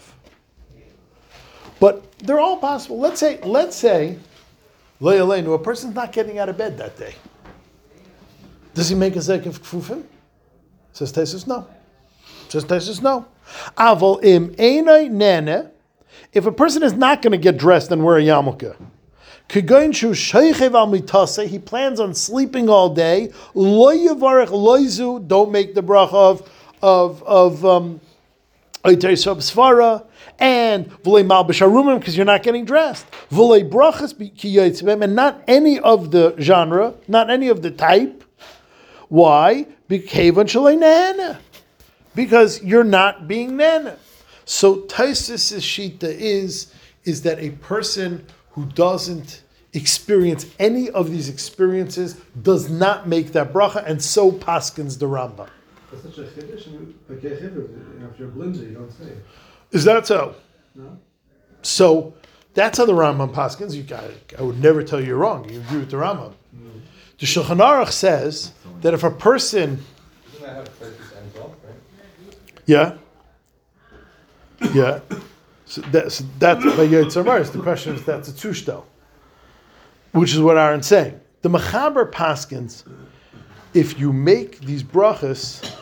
But 1.80 2.18
they're 2.18 2.40
all 2.40 2.58
possible. 2.58 2.98
Let's 2.98 3.20
say, 3.20 3.40
let's 3.42 3.76
say, 3.76 4.18
Le'aleinu, 5.00 5.54
a 5.54 5.58
person's 5.58 5.94
not 5.94 6.12
getting 6.12 6.38
out 6.38 6.48
of 6.48 6.58
bed 6.58 6.76
that 6.78 6.98
day. 6.98 7.14
Does 8.74 8.88
he 8.88 8.94
make 8.94 9.16
a 9.16 9.22
zek 9.22 9.46
of 9.46 9.62
kfufim? 9.62 10.04
Says 10.92 11.12
Tesis, 11.12 11.46
no. 11.46 11.66
Says 12.48 12.64
Tesis, 12.64 13.00
no. 13.02 13.26
Aval 13.76 14.22
im 14.24 14.54
einay 14.56 15.10
nene. 15.10 15.70
If 16.32 16.46
a 16.46 16.52
person 16.52 16.82
is 16.82 16.92
not 16.92 17.22
going 17.22 17.32
to 17.32 17.38
get 17.38 17.56
dressed 17.56 17.90
and 17.92 18.04
wear 18.04 18.18
a 18.18 18.22
yarmulke, 18.22 18.76
he 19.50 19.62
plans 21.58 22.00
on 22.00 22.14
sleeping 22.14 22.68
all 22.68 22.94
day. 22.94 23.32
Don't 23.54 25.50
make 25.50 25.74
the 25.74 25.82
bracha 25.82 26.12
of 26.12 26.50
of 26.82 27.22
of 27.22 27.64
um, 27.64 28.00
and 30.38 30.90
because 31.02 32.16
you're 32.16 32.26
not 32.26 32.42
getting 32.42 32.64
dressed. 32.64 33.06
And 33.30 35.16
not 35.16 35.42
any 35.48 35.78
of 35.80 36.10
the 36.10 36.34
genre, 36.38 36.94
not 37.08 37.30
any 37.30 37.48
of 37.48 37.62
the 37.62 37.70
type. 37.70 38.24
Why? 39.08 39.66
Because 42.14 42.62
you're 42.62 42.84
not 42.84 43.26
being 43.28 43.56
nana. 43.56 43.98
So 44.44 44.82
Taisis' 44.82 45.60
shita 45.60 46.04
is, 46.04 46.72
is 47.04 47.22
that 47.22 47.38
a 47.38 47.50
person 47.50 48.26
who 48.52 48.66
doesn't 48.66 49.42
experience 49.72 50.46
any 50.58 50.90
of 50.90 51.10
these 51.10 51.28
experiences 51.28 52.14
does 52.42 52.70
not 52.70 53.06
make 53.06 53.32
that 53.32 53.52
bracha, 53.52 53.84
and 53.86 54.02
so 54.02 54.32
paskins 54.32 54.98
the 54.98 55.06
Rambam. 55.06 55.48
That's 55.90 56.02
such 56.02 56.18
a 56.18 56.22
chiddush. 56.22 56.66
and 56.66 56.94
Like 57.08 57.24
a 57.24 57.30
chiddush, 57.30 58.12
if 58.12 58.18
you're 58.18 58.28
blinder, 58.28 58.58
you 58.60 58.74
don't 58.74 58.92
say. 58.92 59.12
Is 59.72 59.84
that 59.84 60.06
so? 60.06 60.34
No. 60.74 60.98
So 61.62 62.14
that's 62.54 62.78
how 62.78 62.84
the 62.86 62.92
Rambam 62.92 63.32
paskins. 63.32 63.74
You 63.74 63.82
got 63.82 64.04
it. 64.04 64.34
I 64.38 64.42
would 64.42 64.60
never 64.62 64.82
tell 64.82 65.00
you 65.00 65.06
you're 65.06 65.16
wrong. 65.16 65.48
You 65.48 65.60
agree 65.60 65.78
with 65.80 65.90
the 65.90 65.96
Rambam. 65.96 66.32
The 67.18 67.26
Shulchan 67.26 67.58
Aruch 67.58 67.90
says 67.90 68.52
that 68.82 68.94
if 68.94 69.02
a 69.02 69.10
person, 69.10 69.82
Doesn't 70.32 70.46
that 70.46 70.56
have 70.56 70.78
places 70.78 71.12
and 71.18 71.34
well, 71.34 71.56
right? 71.66 72.36
yeah, 72.66 72.96
yeah, 74.72 75.00
so 75.66 75.80
that's 75.92 76.22
that's 76.38 76.64
by 76.64 76.86
Yitzhar 76.86 77.24
Maris. 77.24 77.50
The 77.50 77.60
question 77.60 77.94
is 77.96 78.04
that's 78.04 78.28
a 78.28 78.32
tushtel, 78.32 78.84
which 80.12 80.32
is 80.32 80.40
what 80.40 80.56
Aaron's 80.56 80.86
saying. 80.86 81.20
The 81.42 81.48
Mechaber 81.50 82.08
paskins, 82.10 82.84
if 83.74 83.98
you 83.98 84.12
make 84.12 84.60
these 84.60 84.82
brachas, 84.84 85.74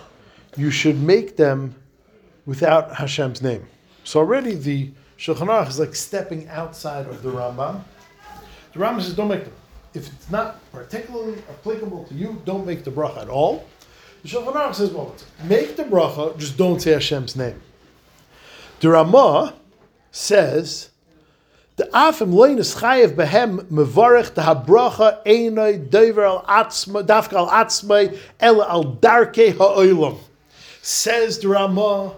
you 0.56 0.70
should 0.70 1.00
make 1.00 1.36
them 1.36 1.74
without 2.46 2.94
Hashem's 2.94 3.42
name. 3.42 3.66
So 4.04 4.20
already 4.20 4.54
the 4.54 4.90
Shulchan 5.18 5.48
Aruch 5.48 5.68
is 5.68 5.78
like 5.78 5.94
stepping 5.94 6.48
outside 6.48 7.06
of 7.06 7.22
the 7.22 7.30
Rambam. 7.30 7.82
The 8.72 8.78
Rambam 8.78 9.02
says, 9.02 9.14
don't 9.14 9.28
make 9.28 9.44
them. 9.44 9.52
If 9.94 10.12
it's 10.12 10.30
not 10.30 10.60
particularly 10.72 11.38
applicable 11.48 12.04
to 12.04 12.14
you, 12.14 12.40
don't 12.44 12.66
make 12.66 12.84
the 12.84 12.90
bracha 12.90 13.22
at 13.22 13.28
all. 13.28 13.66
The 14.22 14.28
Shulchan 14.28 14.52
Aruch 14.52 14.74
says, 14.74 14.90
well, 14.90 15.14
make 15.44 15.76
the 15.76 15.84
bracha, 15.84 16.36
just 16.38 16.56
don't 16.56 16.80
say 16.80 16.92
Hashem's 16.92 17.34
name. 17.36 17.60
The 18.80 18.90
Ramah 18.90 19.54
says, 20.10 20.90
the 21.76 21.84
afim 21.92 22.32
loinus 22.32 22.80
chayev 22.80 23.16
behem 23.16 23.60
mevarech 23.64 24.34
the 24.34 24.42
habracha 24.42 25.24
einay 25.24 25.90
dover 25.90 26.24
al 26.24 26.42
atzma 26.44 27.06
dafka 27.06 27.34
al 27.34 27.48
atzmai 27.48 28.18
el 28.40 28.62
al 28.62 28.84
darke 28.84 29.50
ha'olam. 29.56 30.18
Says 30.86 31.40
the 31.40 31.48
Ramah, 31.48 32.14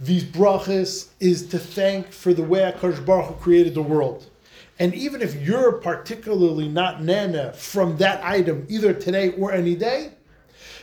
these 0.00 0.24
brachas 0.24 1.10
is 1.20 1.46
to 1.46 1.60
thank 1.60 2.10
for 2.10 2.34
the 2.34 2.42
way 2.42 2.58
HaKadosh 2.58 3.06
Baruch 3.06 3.26
Hu 3.26 3.34
created 3.34 3.72
the 3.72 3.82
world. 3.82 4.28
And 4.80 4.92
even 4.96 5.22
if 5.22 5.36
you're 5.36 5.74
particularly 5.74 6.66
not 6.66 7.04
nana 7.04 7.52
from 7.52 7.98
that 7.98 8.20
item, 8.24 8.66
either 8.68 8.92
today 8.92 9.30
or 9.34 9.52
any 9.52 9.76
day, 9.76 10.10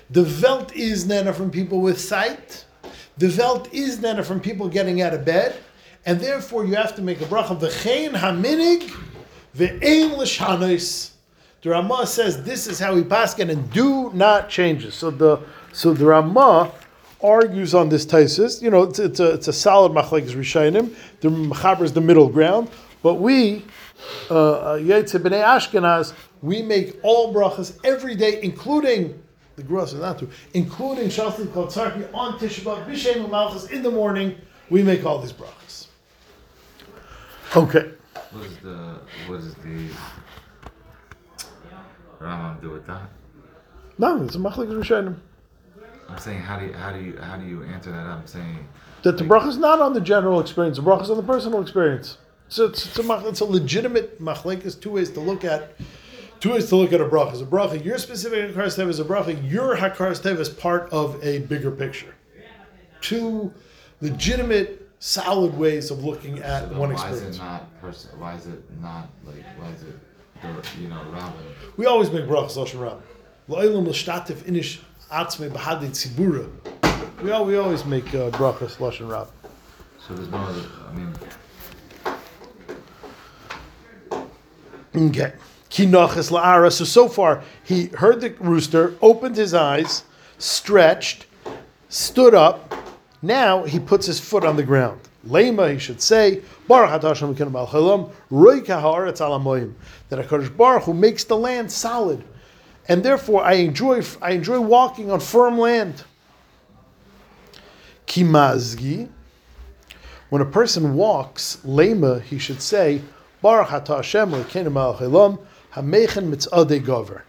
the 0.10 0.24
Welt 0.42 0.74
is 0.74 1.06
nana 1.06 1.34
from 1.34 1.52
people 1.52 1.82
with 1.82 2.00
sight. 2.00 2.64
The 3.18 3.36
Welt 3.38 3.74
is 3.74 4.00
nana 4.00 4.24
from 4.24 4.40
people 4.40 4.70
getting 4.70 5.02
out 5.02 5.14
of 5.14 5.26
bed. 5.26 5.58
And 6.06 6.22
therefore 6.22 6.64
you 6.64 6.76
have 6.76 6.96
to 6.96 7.02
make 7.02 7.20
a 7.20 7.26
bracha. 7.26 7.60
V'chein 7.60 8.12
haminig 8.12 8.90
ve'ein 9.54 10.18
l'shanos. 10.18 11.12
The 11.62 11.72
Ramah 11.72 12.08
says 12.08 12.44
this 12.44 12.68
is 12.68 12.80
how 12.80 12.96
he 12.96 13.04
paskin 13.04 13.50
and 13.50 13.70
do 13.74 14.14
not 14.14 14.48
change 14.48 14.86
it. 14.86 14.94
So 14.94 15.12
the 15.12 15.42
so 15.74 15.94
the 15.94 16.06
Ramah 16.06 16.72
argues 17.22 17.74
on 17.74 17.90
this 17.90 18.06
thesis. 18.06 18.62
You 18.62 18.70
know, 18.70 18.84
it's, 18.84 19.00
it's 19.00 19.20
a 19.20 19.34
it's 19.34 19.48
a 19.48 19.54
solid 19.54 19.92
machlekes 19.92 20.32
rishayim. 20.32 20.96
The 21.22 21.30
Mechaber 21.30 21.84
is 21.84 21.94
the 21.94 22.02
middle 22.02 22.30
ground, 22.30 22.70
but 23.02 23.16
we 23.16 23.66
uh, 24.30 24.78
Yetze 24.80 25.20
B'nai 25.20 25.44
Ashkenaz, 25.44 26.14
we 26.42 26.62
make 26.62 27.00
all 27.04 27.34
brachas 27.34 27.78
every 27.84 28.16
day, 28.16 28.42
including 28.42 29.22
the 29.56 29.64
gross 29.64 29.94
is 29.94 30.02
not 30.02 30.20
to, 30.20 30.30
including 30.54 31.08
Shasli 31.08 31.52
Kol 31.52 31.66
Tzarki 31.66 32.08
on 32.14 32.38
Tisha 32.38 32.62
B'Av, 32.62 32.86
B'Shem 32.86 33.30
Malchus 33.30 33.70
in 33.72 33.82
the 33.82 33.92
morning. 33.92 34.36
We 34.70 34.84
make 34.84 35.06
all 35.06 35.20
these 35.20 35.34
brachas. 35.34 35.88
Okay. 37.56 37.92
What 38.32 38.46
is 38.46 38.58
the 38.58 39.00
what 39.28 39.40
is 39.40 39.56
the 39.56 39.90
Rambam 42.20 42.62
do 42.62 42.72
with 42.72 42.86
that? 42.88 43.10
No, 43.98 44.24
it's 44.24 44.36
a 44.36 44.40
machlekes 44.40 44.74
rishayim. 44.74 45.16
I'm 46.10 46.18
saying 46.18 46.40
how 46.40 46.60
do 46.60 46.66
you 46.66 46.74
how 46.74 46.92
do 46.92 47.00
you 47.00 47.18
how 47.18 47.38
do 47.38 47.46
you 47.46 47.64
answer 47.64 47.92
that? 47.92 48.06
I'm 48.06 48.26
saying 48.28 48.68
That 49.04 49.18
the 49.18 49.24
bracha 49.24 49.48
is 49.48 49.58
not 49.58 49.82
on 49.82 49.94
the 49.94 50.02
general 50.02 50.40
experience. 50.40 50.78
The 50.78 50.84
bracha 50.84 51.04
is 51.04 51.10
on 51.10 51.18
the 51.18 51.24
personal 51.24 51.62
experience. 51.62 52.18
So 52.50 52.66
it's, 52.66 52.86
it's, 52.86 53.00
a, 53.00 53.28
it's 53.28 53.42
a 53.42 53.46
legitimate 53.46 54.22
machlekes. 54.22 54.80
Two 54.80 54.92
ways 54.92 55.12
to 55.12 55.20
look 55.20 55.44
at. 55.44 55.76
Two 56.40 56.54
ways 56.54 56.70
to 56.70 56.76
look 56.76 56.94
at 56.94 57.02
a 57.02 57.06
bracha. 57.06 57.34
As 57.34 57.42
a 57.42 57.46
bracha, 57.46 57.84
your 57.84 57.98
specific 57.98 58.54
hakaras 58.54 58.78
teva 58.78 58.90
is 58.90 59.00
a 59.00 59.06
bracha. 59.06 59.50
Your 59.50 59.76
hakaras 59.76 60.22
teva 60.22 60.40
is 60.40 60.50
part 60.50 60.90
of 60.92 61.22
a 61.24 61.40
bigger 61.40 61.72
picture. 61.72 62.14
Two 63.02 63.54
legitimate, 64.02 64.90
solid 65.00 65.58
ways 65.58 65.92
of 65.92 66.04
looking 66.04 66.40
at 66.40 66.70
one 66.70 66.94
why 66.94 66.96
experience. 66.96 67.36
is 67.36 67.36
it 67.38 67.42
not 67.44 67.82
person? 67.82 68.20
Why 68.20 68.36
is 68.36 68.48
it 68.48 68.64
not 68.82 69.10
like 69.26 69.44
why 69.58 69.70
is 69.70 69.84
it 69.84 70.00
the 70.42 70.82
you 70.82 70.88
know 70.88 71.04
Rambam? 71.12 71.34
We 71.76 71.86
always 71.86 72.12
make 72.12 72.26
brachas 72.26 72.56
lashon 72.56 72.82
rab. 72.82 73.02
Lo'ilam 73.50 73.88
l'shtatif 73.88 74.44
inish 74.44 74.80
atzme 75.12 75.50
b'hadei 75.50 75.90
tzibura. 75.90 76.50
We 77.22 77.32
all, 77.32 77.46
we 77.46 77.58
always 77.58 77.86
make 77.86 78.08
uh, 78.10 78.30
brachas 78.32 78.78
lashon 78.78 79.10
rab. 79.10 79.30
So 80.08 80.14
there's 80.14 80.30
no 80.30 80.38
other, 80.38 80.64
I 80.88 80.94
mean, 80.94 81.14
Okay. 84.98 85.34
Kinachas 85.70 86.32
la'ara. 86.32 86.72
So 86.72 86.84
so 86.84 87.08
far 87.08 87.44
he 87.64 87.88
heard 87.88 88.22
the 88.22 88.32
rooster, 88.40 88.96
opened 89.02 89.36
his 89.36 89.54
eyes, 89.54 90.04
stretched, 90.40 91.28
stood 91.90 92.34
up. 92.34 92.74
Now 93.22 93.64
he 93.64 93.80
puts 93.80 94.06
his 94.06 94.20
foot 94.20 94.44
on 94.44 94.56
the 94.56 94.64
ground. 94.64 95.00
Lema, 95.28 95.74
he 95.74 95.78
should 95.78 96.02
say, 96.02 96.42
Baruch 96.68 97.02
Hashem 97.02 97.36
Elokeinu 97.36 97.52
melech 97.52 97.70
haolam, 97.70 98.12
roi 98.32 98.62
kahaaretz 98.62 99.20
ala. 99.22 99.70
That 100.10 100.26
Hakadosh 100.26 100.56
Baruch 100.56 100.84
who 100.84 100.94
makes 100.94 101.26
the 101.26 101.36
land 101.36 101.72
solid, 101.72 102.24
and 102.88 103.04
therefore 103.04 103.44
I 103.44 103.54
enjoy 103.54 104.02
I 104.22 104.32
enjoy 104.32 104.60
walking 104.60 105.12
on 105.12 105.20
firm 105.20 105.58
land. 105.58 106.04
Kimazgi. 108.06 109.10
When 110.30 110.42
a 110.42 110.46
person 110.46 110.96
walks, 110.96 111.58
lema, 111.66 112.22
he 112.22 112.38
should 112.38 112.62
say, 112.62 113.02
Baruch 113.42 113.70
atah 113.70 113.98
Hashem 113.98 114.32
Elokeinu 114.32 114.72
melech 114.72 115.00
haolam, 115.00 115.40
hamechen 115.74 116.34
mitzadei 116.34 116.82
gover. 116.82 117.22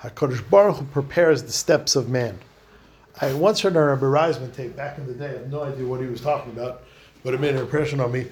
Hakadosh 0.00 0.48
Baruch 0.48 0.76
who 0.76 0.84
prepares 0.86 1.42
the 1.42 1.52
steps 1.52 1.96
of 1.96 2.08
man. 2.08 2.38
I 3.20 3.32
once 3.34 3.60
heard 3.60 3.76
a 3.76 3.80
Rabbi 3.80 4.02
Reisman 4.02 4.54
tape 4.54 4.76
back 4.76 4.98
in 4.98 5.06
the 5.06 5.12
day. 5.12 5.28
I 5.28 5.32
have 5.32 5.50
no 5.50 5.62
idea 5.62 5.86
what 5.86 6.00
he 6.00 6.06
was 6.06 6.20
talking 6.20 6.52
about, 6.52 6.84
but 7.24 7.34
it 7.34 7.40
made 7.40 7.54
an 7.54 7.60
impression 7.60 8.00
on 8.00 8.12
me. 8.12 8.26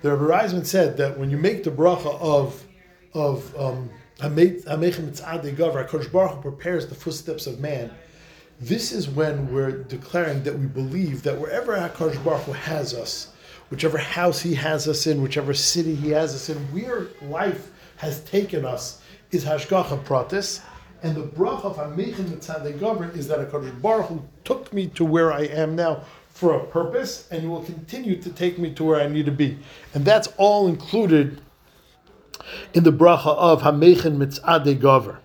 The 0.00 0.16
Rabbi 0.16 0.46
Reisman 0.46 0.66
said 0.66 0.96
that 0.96 1.18
when 1.18 1.30
you 1.30 1.36
make 1.36 1.62
the 1.64 1.70
bracha 1.70 2.18
of 2.20 2.64
of 3.14 3.54
um, 3.58 3.90
Baruch 6.12 6.34
Hu 6.34 6.40
prepares 6.42 6.86
the 6.86 6.94
footsteps 6.94 7.48
of 7.48 7.58
man. 7.58 7.90
This 8.60 8.92
is 8.92 9.08
when 9.08 9.52
we're 9.52 9.82
declaring 9.82 10.44
that 10.44 10.56
we 10.56 10.66
believe 10.66 11.24
that 11.24 11.36
wherever 11.36 11.74
Hakadosh 11.76 12.22
Baruch 12.22 12.42
Hu 12.42 12.52
has 12.52 12.94
us, 12.94 13.32
whichever 13.68 13.98
house 13.98 14.40
He 14.40 14.54
has 14.54 14.86
us 14.86 15.08
in, 15.08 15.22
whichever 15.22 15.52
city 15.52 15.96
He 15.96 16.10
has 16.10 16.36
us 16.36 16.48
in, 16.48 16.56
where 16.72 17.08
life 17.22 17.72
has 17.96 18.20
taken 18.20 18.64
us, 18.64 19.02
is 19.32 19.44
Hashgacha 19.44 20.04
Pratis. 20.04 20.60
And 21.02 21.16
the 21.16 21.22
bracha 21.22 21.64
of 21.64 21.76
Hamechem 21.78 22.26
Mitzadei 22.26 22.78
Gavra 22.78 23.12
is 23.16 23.26
that 23.26 23.40
Hakadosh 23.40 23.82
Baruch 23.82 24.06
Hu 24.06 24.22
took 24.44 24.72
me 24.72 24.86
to 24.90 25.04
where 25.04 25.32
I 25.32 25.46
am 25.46 25.74
now 25.74 26.04
for 26.28 26.54
a 26.54 26.64
purpose, 26.64 27.26
and 27.32 27.50
will 27.50 27.64
continue 27.64 28.22
to 28.22 28.30
take 28.30 28.58
me 28.58 28.72
to 28.74 28.84
where 28.84 29.00
I 29.00 29.08
need 29.08 29.26
to 29.26 29.32
be. 29.32 29.58
And 29.94 30.04
that's 30.04 30.28
all 30.36 30.68
included 30.68 31.40
in 32.74 32.84
the 32.84 32.92
bracha 32.92 33.36
of 33.36 33.62
Hamechen 33.62 34.16
Mitzadei 34.16 34.78
Gover, 34.78 35.18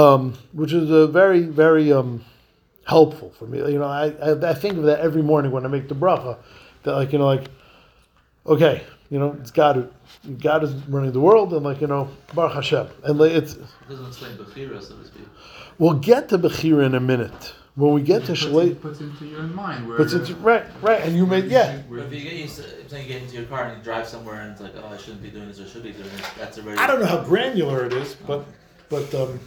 um, 0.00 0.34
which 0.52 0.72
is 0.72 0.90
a 0.90 1.06
very, 1.06 1.42
very 1.42 1.92
um, 1.92 2.24
helpful 2.86 3.32
for 3.38 3.46
me. 3.46 3.58
You 3.58 3.78
know, 3.78 3.84
I, 3.84 4.14
I, 4.22 4.50
I 4.50 4.54
think 4.54 4.76
of 4.78 4.84
that 4.84 5.00
every 5.00 5.22
morning 5.22 5.52
when 5.52 5.64
I 5.64 5.68
make 5.68 5.88
the 5.88 5.94
bracha, 5.94 6.38
that 6.82 6.92
like, 6.92 7.12
you 7.12 7.18
know, 7.18 7.26
like, 7.26 7.48
okay, 8.46 8.82
you 9.10 9.18
know, 9.18 9.36
it's 9.40 9.50
God, 9.50 9.76
who- 10.24 10.32
God 10.34 10.64
is 10.64 10.72
running 10.88 11.12
the 11.12 11.20
world, 11.20 11.52
and 11.54 11.64
like, 11.64 11.80
you 11.80 11.86
know, 11.86 12.08
Baruch 12.34 12.54
Hashem. 12.54 12.88
And 13.04 13.18
like, 13.18 13.32
it's, 13.32 13.54
It 13.54 13.66
doesn't 13.88 14.06
explain 14.06 14.32
Bechira, 14.36 14.82
so 14.82 14.96
to 14.96 15.04
speak. 15.04 15.26
we'll 15.78 15.94
get 15.94 16.28
to 16.30 16.38
Bechira 16.38 16.84
in 16.84 16.94
a 16.94 17.00
minute. 17.00 17.54
When 17.74 17.92
we 17.92 18.02
get 18.02 18.22
to 18.22 18.32
puts, 18.32 18.44
Shalei, 18.44 18.72
it, 18.72 18.82
puts 18.82 18.98
into 18.98 19.24
your 19.24 19.42
mind 19.42 19.86
where 19.86 19.98
but 19.98 20.12
it's, 20.12 20.30
right, 20.32 20.64
right, 20.82 21.00
and 21.02 21.14
you 21.14 21.24
made, 21.26 21.44
yeah. 21.44 21.80
But 21.88 22.00
if 22.00 22.12
you 22.12 22.22
get 22.22 22.32
used 22.32 22.56
to, 22.56 22.64
if 22.64 22.92
you 22.92 23.04
get 23.04 23.22
into 23.22 23.36
your 23.36 23.44
car 23.44 23.66
and 23.66 23.78
you 23.78 23.84
drive 23.84 24.08
somewhere 24.08 24.40
and 24.40 24.50
it's 24.50 24.60
like, 24.60 24.72
oh, 24.82 24.88
I 24.92 24.96
shouldn't 24.96 25.22
be 25.22 25.30
doing 25.30 25.46
this 25.46 25.60
or 25.60 25.68
should 25.68 25.84
be 25.84 25.92
doing 25.92 26.08
this, 26.16 26.26
that's 26.36 26.58
already. 26.58 26.76
I 26.76 26.88
don't 26.88 26.98
know 26.98 27.06
how 27.06 27.22
granular 27.22 27.86
it 27.86 27.92
is, 27.92 28.16
but 28.26 28.44
but 28.88 29.14
um, 29.14 29.38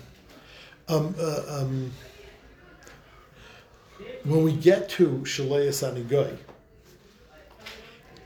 um, 0.87 1.13
uh, 1.19 1.41
um, 1.59 1.91
when 4.23 4.43
we 4.43 4.53
get 4.53 4.87
to 4.89 5.09
Shaleya 5.25 5.69
Sanigai, 5.69 6.37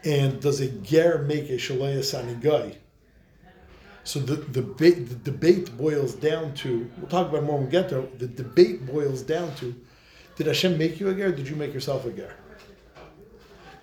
and 0.06 0.40
does 0.40 0.62
a 0.62 0.70
ger 0.70 1.26
make 1.28 1.50
a 1.50 1.54
Shaleya 1.54 2.00
Sanigai? 2.00 2.76
So 4.04 4.20
the, 4.20 4.36
the, 4.36 4.62
debate, 4.62 5.10
the 5.10 5.16
debate 5.16 5.76
boils 5.76 6.14
down 6.14 6.54
to, 6.56 6.90
we'll 6.98 7.10
talk 7.10 7.28
about 7.30 7.44
more 7.44 7.58
when 7.58 7.66
we 7.66 7.72
get 7.72 7.90
there, 7.90 8.04
the 8.20 8.28
debate 8.28 8.86
boils 8.86 9.24
down 9.24 9.54
to, 9.56 9.76
did 10.36 10.46
Hashem 10.46 10.78
make 10.78 11.00
you 11.00 11.10
a 11.10 11.14
ger, 11.16 11.32
did 11.32 11.48
you 11.48 11.56
make 11.56 11.74
yourself 11.74 12.06
a 12.06 12.12
ger? 12.12 12.36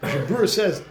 Brewer 0.00 0.46
says, 0.46 0.82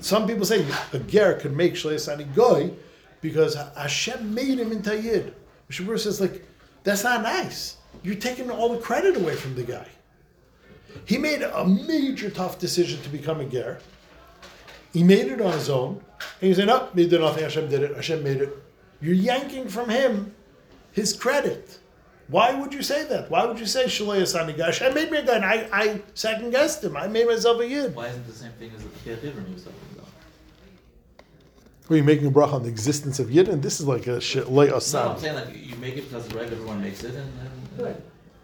some 0.00 0.26
people 0.26 0.44
say 0.44 0.66
a 0.92 0.98
ger 0.98 1.34
could 1.34 1.56
make 1.56 1.74
Shleisani 1.74 2.32
goy 2.34 2.72
because 3.20 3.54
Hashem 3.76 4.34
made 4.34 4.58
him 4.58 4.72
into 4.72 5.00
yid. 5.00 5.34
Mishabur 5.70 5.98
says 5.98 6.20
like 6.20 6.44
that's 6.82 7.02
not 7.04 7.22
nice. 7.22 7.78
You're 8.02 8.16
taking 8.16 8.50
all 8.50 8.68
the 8.68 8.78
credit 8.78 9.16
away 9.16 9.34
from 9.34 9.54
the 9.54 9.62
guy. 9.62 9.86
He 11.06 11.18
made 11.18 11.42
a 11.42 11.66
major 11.66 12.30
tough 12.30 12.58
decision 12.58 13.00
to 13.02 13.08
become 13.08 13.40
a 13.40 13.44
ger. 13.44 13.78
He 14.94 15.02
made 15.02 15.26
it 15.26 15.40
on 15.40 15.52
his 15.52 15.68
own, 15.68 16.00
and 16.40 16.48
you 16.48 16.54
say 16.54 16.64
no, 16.64 16.88
he 16.94 17.08
did 17.08 17.20
oh, 17.20 17.26
nothing. 17.26 17.42
Hashem 17.42 17.68
did 17.68 17.82
it. 17.82 17.96
Hashem 17.96 18.22
made 18.22 18.38
it. 18.38 18.56
You're 19.02 19.14
yanking 19.14 19.68
from 19.68 19.90
him 19.90 20.34
his 20.92 21.12
credit. 21.12 21.80
Why 22.28 22.54
would 22.54 22.72
you 22.72 22.82
say 22.82 23.04
that? 23.04 23.28
Why 23.28 23.44
would 23.44 23.58
you 23.58 23.66
say 23.66 23.84
Shalei 23.84 24.22
Asani 24.22 24.56
Gash? 24.56 24.80
I 24.80 24.88
made 24.90 25.10
me 25.10 25.18
a 25.18 25.26
guy, 25.26 25.34
and 25.34 25.44
I, 25.44 25.68
I 25.72 26.02
second 26.14 26.52
guessed 26.52 26.82
him. 26.82 26.96
I 26.96 27.08
made 27.08 27.26
myself 27.26 27.60
a 27.60 27.68
yid. 27.68 27.94
Why 27.94 28.06
isn't 28.06 28.20
it 28.22 28.26
the 28.28 28.32
same 28.32 28.52
thing 28.52 28.70
as 28.74 28.82
the 28.84 28.88
Pekeh 28.88 29.18
Ivrim 29.18 29.52
yourself? 29.52 29.74
Well, 31.88 31.98
you're 31.98 32.06
making 32.06 32.28
a 32.28 32.30
bracha 32.30 32.54
on 32.54 32.62
the 32.62 32.70
existence 32.70 33.18
of 33.18 33.30
Yid, 33.30 33.48
and 33.48 33.62
this 33.62 33.78
is 33.78 33.86
like 33.86 34.06
a 34.06 34.18
shit 34.18 34.50
lay 34.50 34.68
No, 34.68 34.76
I'm 34.76 34.80
saying 35.18 35.34
like 35.34 35.48
you 35.54 35.76
make 35.76 35.98
it 35.98 36.08
because 36.08 36.32
right, 36.32 36.50
everyone 36.50 36.80
makes 36.80 37.04
it, 37.04 37.14
and, 37.14 37.30
and 37.78 37.96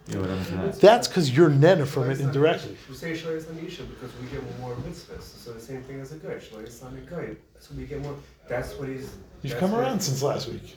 you 0.07 0.15
know 0.15 0.21
what 0.21 0.29
I'm 0.31 0.43
saying? 0.43 0.73
That's 0.79 1.07
because 1.07 1.35
you're 1.35 1.49
nena 1.49 1.85
from 1.85 2.09
it 2.09 2.19
indirectly. 2.19 2.75
We 2.89 2.95
say 2.95 3.11
Shlois 3.13 3.45
Isha 3.65 3.83
because 3.83 4.11
we 4.19 4.27
get 4.27 4.41
more 4.59 4.73
mitzvahs. 4.75 5.21
So 5.21 5.53
the 5.53 5.59
same 5.59 5.83
thing 5.83 6.01
as 6.01 6.11
a 6.11 6.15
guy. 6.17 6.35
Shlois 6.35 7.09
guy. 7.09 7.35
So 7.59 7.75
we 7.75 7.85
get 7.85 8.01
more. 8.01 8.15
That's 8.47 8.73
what 8.75 8.89
he's. 8.89 9.15
You've 9.43 9.57
come 9.57 9.71
what- 9.71 9.81
around 9.81 9.99
since 10.01 10.21
last 10.23 10.47
week. 10.49 10.75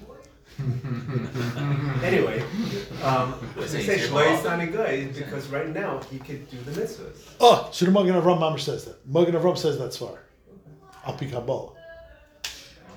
Anyway, 2.05 2.41
um, 3.03 3.35
we 3.57 3.67
saying 3.67 3.87
say 3.87 3.95
he's 3.97 4.03
here 4.05 4.11
more 4.13 4.23
Shlois 4.23 4.45
often. 4.45 4.73
guy 4.73 5.05
because 5.07 5.49
right 5.49 5.69
now 5.71 6.01
he 6.11 6.19
could 6.19 6.49
do 6.51 6.59
the 6.59 6.81
mitzvahs. 6.81 7.17
Oh, 7.41 7.69
so 7.73 7.87
the 7.87 7.91
Magen 7.91 8.15
Avram 8.15 8.39
Mamash 8.39 8.61
says 8.61 8.85
that. 8.85 9.05
Magen 9.09 9.35
Avram 9.35 9.57
says 9.59 9.79
that's 9.79 9.97
far. 9.97 10.19
Al 11.07 11.15
Pi 11.15 11.27
Kabbalah. 11.27 11.73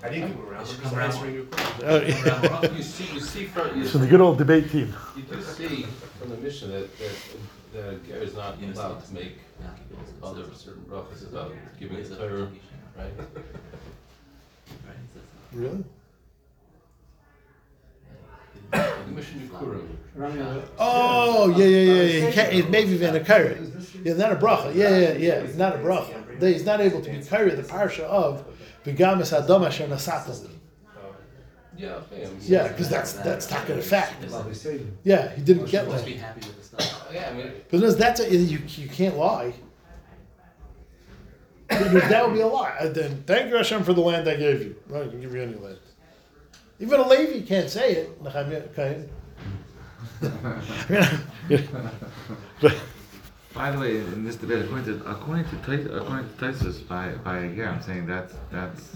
I 0.04 0.10
didn't 0.10 0.34
come 0.34 0.48
around. 0.48 0.60
I'm 0.60 0.66
just 0.66 0.82
come 0.82 0.96
around 0.98 1.12
answering 1.12 1.34
your 1.36 1.44
question. 1.46 1.84
Oh, 1.86 2.02
yeah. 2.02 2.42
Well, 2.62 2.76
you 2.76 2.84
see, 2.84 3.14
you 3.14 3.20
see 3.20 3.46
from, 3.46 3.78
you, 3.80 3.88
So 3.88 3.98
the 3.98 4.08
good 4.08 4.22
old 4.22 4.38
debate 4.38 4.70
team. 4.72 4.94
you 5.16 5.24
do 5.24 5.42
see 5.42 5.84
from 6.20 6.30
the 6.30 6.38
mission 6.38 6.72
that, 6.72 6.98
that 7.00 7.12
the 7.74 8.00
ger 8.08 8.18
is 8.18 8.36
not 8.36 8.58
Yes, 8.62 8.76
allowed 8.78 9.06
to 9.06 9.14
make 9.14 9.38
yeah, 9.60 9.68
he 9.90 9.96
goes 9.96 10.10
and 10.10 10.24
other 10.24 10.54
certain 10.56 10.84
brachas 10.84 11.28
about 11.32 11.52
giving 11.80 11.98
He's 11.98 12.12
a 12.12 12.16
a 12.16 12.18
Torah, 12.18 12.44
right? 12.44 12.52
right? 12.96 13.10
He. 15.52 15.58
Really? 15.58 15.84
The 18.72 19.12
mission 19.12 19.50
Yikurim. 19.50 19.88
Oh, 20.80 21.54
yeah, 21.56 21.66
yeah, 21.66 21.80
yeah, 21.80 22.02
yeah. 22.02 22.28
He 22.28 22.34
can't, 22.34 22.54
it 22.54 22.70
may 22.70 22.86
be 22.86 23.04
a 23.04 23.24
Kairi. 23.24 24.04
Yeah, 24.04 24.14
not 24.14 24.32
a 24.32 24.36
bracha. 24.36 24.74
Yeah, 24.76 24.90
yeah, 24.98 25.12
yeah. 25.14 25.34
It's 25.36 25.58
not 25.58 25.76
a 25.76 25.80
bracha. 25.80 26.42
He's 26.42 26.66
not 26.66 26.82
able 26.82 27.02
to 27.02 27.10
be 27.10 27.18
Kairi, 27.18 27.56
the 27.56 27.64
parsha 27.64 28.02
of 28.02 28.44
Vigamis 28.88 29.34
Adam 29.38 29.64
Asher 29.64 29.88
Nasatal. 29.88 30.50
Yeah, 31.78 31.90
okay. 31.96 32.24
I'm- 32.26 32.38
Yeah, 32.42 32.68
because 32.70 32.90
that's 32.90 33.14
that's 33.14 33.46
talking 33.46 33.78
a 33.78 33.82
fact. 33.82 34.28
Probably 34.30 34.54
say 34.56 34.78
them. 34.78 34.98
Yeah, 35.04 35.36
he 35.36 35.42
didn't 35.44 35.66
get 35.70 35.88
Must 35.88 36.04
that. 36.04 36.06
be 36.12 36.18
happy 36.18 36.40
with 36.48 36.58
the 36.58 36.64
stuff. 36.64 37.06
Oh, 37.08 37.14
yeah, 37.14 37.30
I 37.30 37.34
mean, 37.34 37.52
But 37.70 37.82
no, 37.82 37.92
that's 37.92 38.20
a, 38.20 38.36
you, 38.36 38.60
you 38.68 38.88
can't 38.90 39.16
lie. 39.18 39.54
Because 41.68 42.10
that 42.10 42.26
would 42.26 42.34
be 42.34 42.42
a 42.42 42.48
lie. 42.48 42.88
Then 42.88 43.24
thank 43.28 43.50
you 43.50 43.58
Hashem 43.58 43.84
for 43.84 43.94
the 43.94 44.02
land 44.02 44.28
I 44.28 44.38
gave 44.38 44.62
you. 44.62 44.76
Well, 44.90 45.04
I 45.04 45.08
can 45.08 45.20
give 45.22 45.36
you 45.36 45.42
any 45.44 45.54
land. 45.56 45.78
Even 46.80 47.00
a 47.00 47.08
Levi 47.08 47.46
can't 47.46 47.70
say 47.70 47.94
it. 47.94 48.10
Okay. 48.26 49.08
but 52.62 52.76
By 53.58 53.72
the 53.72 53.80
way, 53.80 53.98
in 53.98 54.24
this 54.24 54.36
debate, 54.36 54.66
according 54.66 54.86
to 54.86 55.10
according 55.10 55.46
to 55.46 55.98
according 55.98 56.30
to 56.38 56.74
by 56.88 57.10
by 57.24 57.40
again, 57.40 57.76
I'm 57.76 57.82
saying 57.82 58.06
that's 58.06 58.34
that's. 58.52 58.96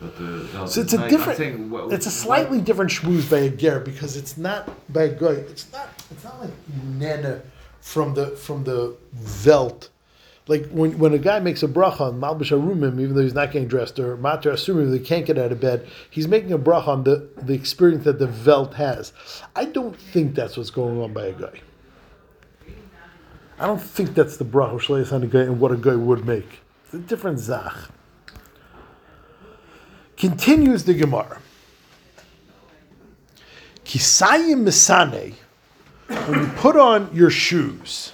The, 0.00 0.06
the 0.06 0.66
so 0.68 0.80
it's 0.82 0.92
a 0.92 0.96
like, 0.98 1.10
different. 1.10 1.36
saying, 1.36 1.70
what- 1.70 1.92
it's 1.92 2.06
a 2.06 2.10
slightly 2.10 2.60
different 2.60 2.92
shmooze 2.92 3.28
by 3.28 3.38
a 3.38 3.50
ger 3.50 3.80
because 3.80 4.16
it's 4.16 4.36
not 4.36 4.70
by 4.92 5.04
a 5.04 5.08
guy. 5.14 5.32
It's 5.32 5.72
not. 5.72 5.88
It's 6.12 6.22
not 6.22 6.40
like 6.40 6.52
nana 6.84 7.42
from 7.80 8.14
the 8.14 8.28
from 8.28 8.62
the 8.62 8.96
velt. 9.12 9.90
Like 10.46 10.68
when, 10.68 10.98
when 10.98 11.14
a 11.14 11.18
guy 11.18 11.40
makes 11.40 11.62
a 11.62 11.68
bracha 11.68 12.02
on 12.02 12.20
Malbish 12.20 12.52
Arumim, 12.52 13.00
even 13.00 13.14
though 13.14 13.22
he's 13.22 13.34
not 13.34 13.50
getting 13.50 13.66
dressed, 13.66 13.98
or 13.98 14.16
Mater 14.18 14.52
Asumim, 14.52 14.90
they 14.90 14.98
can't 14.98 15.24
get 15.24 15.38
out 15.38 15.52
of 15.52 15.60
bed, 15.60 15.86
he's 16.10 16.28
making 16.28 16.52
a 16.52 16.58
bracha 16.58 16.88
on 16.88 17.04
the, 17.04 17.28
the 17.42 17.54
experience 17.54 18.04
that 18.04 18.18
the 18.18 18.26
Velt 18.26 18.74
has. 18.74 19.14
I 19.56 19.64
don't 19.64 19.96
think 19.96 20.34
that's 20.34 20.58
what's 20.58 20.68
going 20.68 21.00
on 21.00 21.14
by 21.14 21.26
a 21.26 21.32
guy. 21.32 21.60
I 23.58 23.66
don't 23.66 23.80
think 23.80 24.14
that's 24.14 24.36
the 24.36 24.44
bracha 24.44 24.80
shleis 24.80 25.12
on 25.12 25.22
a 25.22 25.26
guy 25.26 25.40
and 25.40 25.60
what 25.60 25.70
a 25.72 25.76
guy 25.76 25.94
would 25.94 26.26
make. 26.26 26.60
It's 26.84 26.94
a 26.94 26.98
different 26.98 27.38
zach. 27.38 27.74
Continues 30.16 30.84
the 30.84 30.94
Gemara. 30.94 31.40
Kisayim 33.84 34.64
misane, 34.64 35.34
when 36.28 36.40
you 36.40 36.46
put 36.56 36.76
on 36.76 37.14
your 37.14 37.30
shoes, 37.30 38.12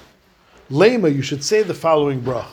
Lema, 0.71 1.15
you 1.15 1.23
should 1.23 1.43
say 1.43 1.63
the 1.63 1.75
following 1.75 2.21
bracha. 2.21 2.47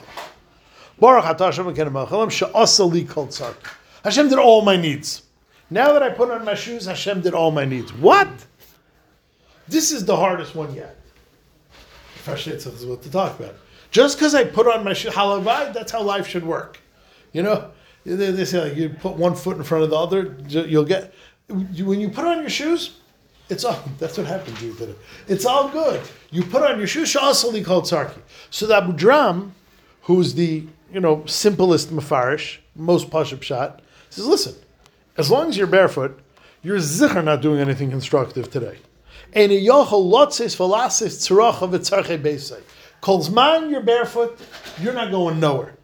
Baruch 0.99 1.39
Hashem 1.39 1.65
Elokeinu 1.65 1.91
melech 1.91 2.09
haolam 2.09 2.31
she'asa 2.31 2.83
li 2.83 3.03
kol 3.03 3.27
tzarki. 3.27 3.67
Hashem 4.03 4.29
did 4.29 4.39
all 4.39 4.61
my 4.61 4.75
needs. 4.75 5.23
Now 5.69 5.93
that 5.93 6.01
I 6.01 6.09
put 6.09 6.31
on 6.31 6.45
my 6.45 6.55
shoes, 6.55 6.85
Hashem 6.85 7.21
did 7.21 7.33
all 7.33 7.51
my 7.51 7.65
needs. 7.65 7.93
What? 7.93 8.29
This 9.67 9.91
is 9.91 10.05
the 10.05 10.15
hardest 10.15 10.55
one 10.55 10.73
yet. 10.73 10.95
Fashitzach 12.27 12.73
is 12.73 12.85
what 12.85 13.01
to 13.03 13.11
talk 13.11 13.39
about. 13.39 13.55
Just 13.91 14.17
because 14.17 14.35
I 14.35 14.43
put 14.43 14.67
on 14.67 14.83
my 14.83 14.91
halavai, 14.91 15.73
that's 15.73 15.91
how 15.91 16.01
life 16.01 16.27
should 16.27 16.45
work. 16.45 16.79
You 17.31 17.43
know, 17.43 17.71
they, 18.05 18.31
they 18.31 18.45
say 18.45 18.69
like 18.69 18.77
you 18.77 18.89
put 18.89 19.15
one 19.15 19.35
foot 19.35 19.57
in 19.57 19.63
front 19.63 19.83
of 19.83 19.89
the 19.89 19.95
other, 19.95 20.35
you'll 20.47 20.85
get. 20.85 21.13
When 21.49 21.99
you 21.99 22.09
put 22.09 22.25
on 22.25 22.41
your 22.41 22.49
shoes, 22.49 22.97
it's 23.49 23.63
all. 23.63 23.81
That's 23.99 24.17
what 24.17 24.27
happened 24.27 24.57
to 24.57 24.65
you 24.65 24.73
today. 24.73 24.95
It's 25.27 25.45
all 25.45 25.69
good. 25.69 26.01
You 26.29 26.43
put 26.43 26.63
on 26.63 26.77
your 26.77 26.87
shoes, 26.87 27.13
shasali 27.13 27.63
called 27.63 27.85
sarki. 27.85 28.19
So 28.49 28.67
the 28.67 28.75
Abu 28.75 28.93
Dram, 28.93 29.53
who's 30.01 30.33
the 30.33 30.65
you 30.91 30.99
know 30.99 31.23
simplest 31.25 31.89
mafarish, 31.89 32.57
most 32.75 33.09
pashup 33.09 33.41
shot, 33.41 33.81
says, 34.09 34.25
listen, 34.25 34.55
as 35.17 35.31
long 35.31 35.49
as 35.49 35.57
you're 35.57 35.67
barefoot, 35.67 36.19
you're 36.61 36.79
zikr 36.79 37.23
not 37.23 37.41
doing 37.41 37.59
anything 37.59 37.89
constructive 37.89 38.51
today. 38.51 38.77
And 39.37 39.51
Kolzman, 43.03 43.69
you're 43.69 43.81
barefoot, 43.81 44.39
you're 44.81 44.93
not 44.93 45.11
going 45.11 45.39
nowhere. 45.39 45.75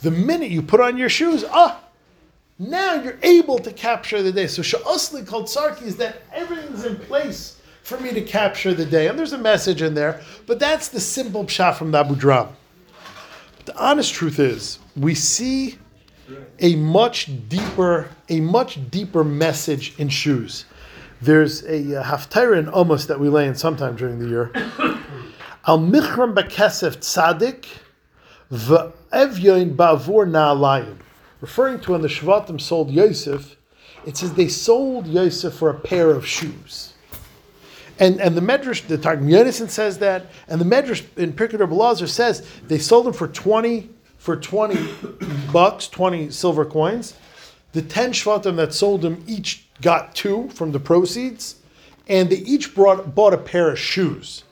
The 0.00 0.10
minute 0.10 0.50
you 0.50 0.60
put 0.60 0.80
on 0.80 0.96
your 0.96 1.08
shoes, 1.08 1.44
ah, 1.48 1.80
now 2.58 2.94
you're 2.94 3.20
able 3.22 3.60
to 3.60 3.72
capture 3.72 4.24
the 4.24 4.32
day. 4.32 4.48
So 4.48 4.60
sha'asli 4.60 5.24
called 5.24 5.44
sarki 5.44 5.82
is 5.82 5.94
that 5.98 6.22
everything's 6.32 6.84
in 6.84 6.96
place 6.96 7.60
for 7.84 7.96
me 8.00 8.10
to 8.12 8.20
capture 8.22 8.74
the 8.74 8.84
day. 8.84 9.06
And 9.06 9.16
there's 9.16 9.34
a 9.34 9.38
message 9.38 9.80
in 9.80 9.94
there, 9.94 10.20
but 10.48 10.58
that's 10.58 10.88
the 10.88 10.98
simple 10.98 11.44
pshat 11.44 11.76
from 11.76 11.92
the 11.92 11.98
Abu 11.98 12.16
Dram. 12.16 12.48
But 13.58 13.66
the 13.66 13.76
honest 13.80 14.12
truth 14.12 14.40
is, 14.40 14.80
we 14.96 15.14
see 15.14 15.78
a 16.58 16.74
much 16.74 17.30
deeper, 17.48 18.10
a 18.28 18.40
much 18.40 18.80
deeper 18.90 19.22
message 19.22 19.94
in 20.00 20.08
shoes. 20.08 20.64
There's 21.24 21.64
a 21.64 22.00
uh, 22.00 22.04
haftarah 22.04 22.58
in 22.58 22.68
Amos 22.68 23.06
that 23.06 23.18
we 23.18 23.30
lay 23.30 23.48
in 23.48 23.54
sometime 23.54 23.96
during 23.96 24.18
the 24.18 24.28
year. 24.28 24.50
Al 25.66 25.78
michram 25.78 26.34
bekesef 26.34 26.98
tzadik 26.98 27.64
v'evyoin 28.52 29.74
ba'avur 29.74 30.28
na'alayim. 30.28 30.98
Referring 31.40 31.80
to 31.80 31.92
when 31.92 32.02
the 32.02 32.08
Shvatim 32.08 32.60
sold 32.60 32.90
Yosef, 32.90 33.56
it 34.04 34.18
says 34.18 34.34
they 34.34 34.48
sold 34.48 35.06
Yosef 35.06 35.54
for 35.54 35.70
a 35.70 35.74
pair 35.74 36.10
of 36.10 36.26
shoes. 36.26 36.92
And 37.98 38.20
and 38.20 38.36
the 38.36 38.42
Medrash, 38.42 38.86
the 38.86 38.98
Targum 38.98 39.28
Yonason 39.28 39.70
says 39.70 40.00
that, 40.00 40.26
and 40.46 40.60
the 40.60 40.66
Medrash 40.66 41.06
in 41.16 41.32
Pirkei 41.32 41.56
Belazar 41.56 42.06
says 42.06 42.46
they 42.68 42.78
sold 42.78 43.06
him 43.06 43.14
for 43.14 43.28
twenty 43.28 43.88
for 44.18 44.36
twenty 44.36 44.92
bucks, 45.54 45.88
twenty 45.88 46.28
silver 46.28 46.66
coins. 46.66 47.14
The 47.72 47.80
ten 47.80 48.12
Shvatim 48.12 48.56
that 48.56 48.74
sold 48.74 49.02
him 49.02 49.24
each 49.26 49.63
got 49.82 50.14
two 50.14 50.48
from 50.50 50.72
the 50.72 50.80
proceeds, 50.80 51.56
and 52.08 52.30
they 52.30 52.36
each 52.36 52.74
brought 52.74 53.14
bought 53.14 53.34
a 53.34 53.38
pair 53.38 53.70
of 53.70 53.78
shoes. 53.78 54.44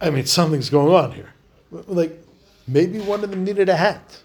I 0.00 0.10
mean, 0.10 0.26
something's 0.26 0.70
going 0.70 0.92
on 0.94 1.12
here. 1.12 1.32
Like 1.70 2.18
maybe 2.66 2.98
one 3.00 3.22
of 3.24 3.30
them 3.30 3.44
needed 3.44 3.68
a 3.68 3.76
hat. 3.76 4.18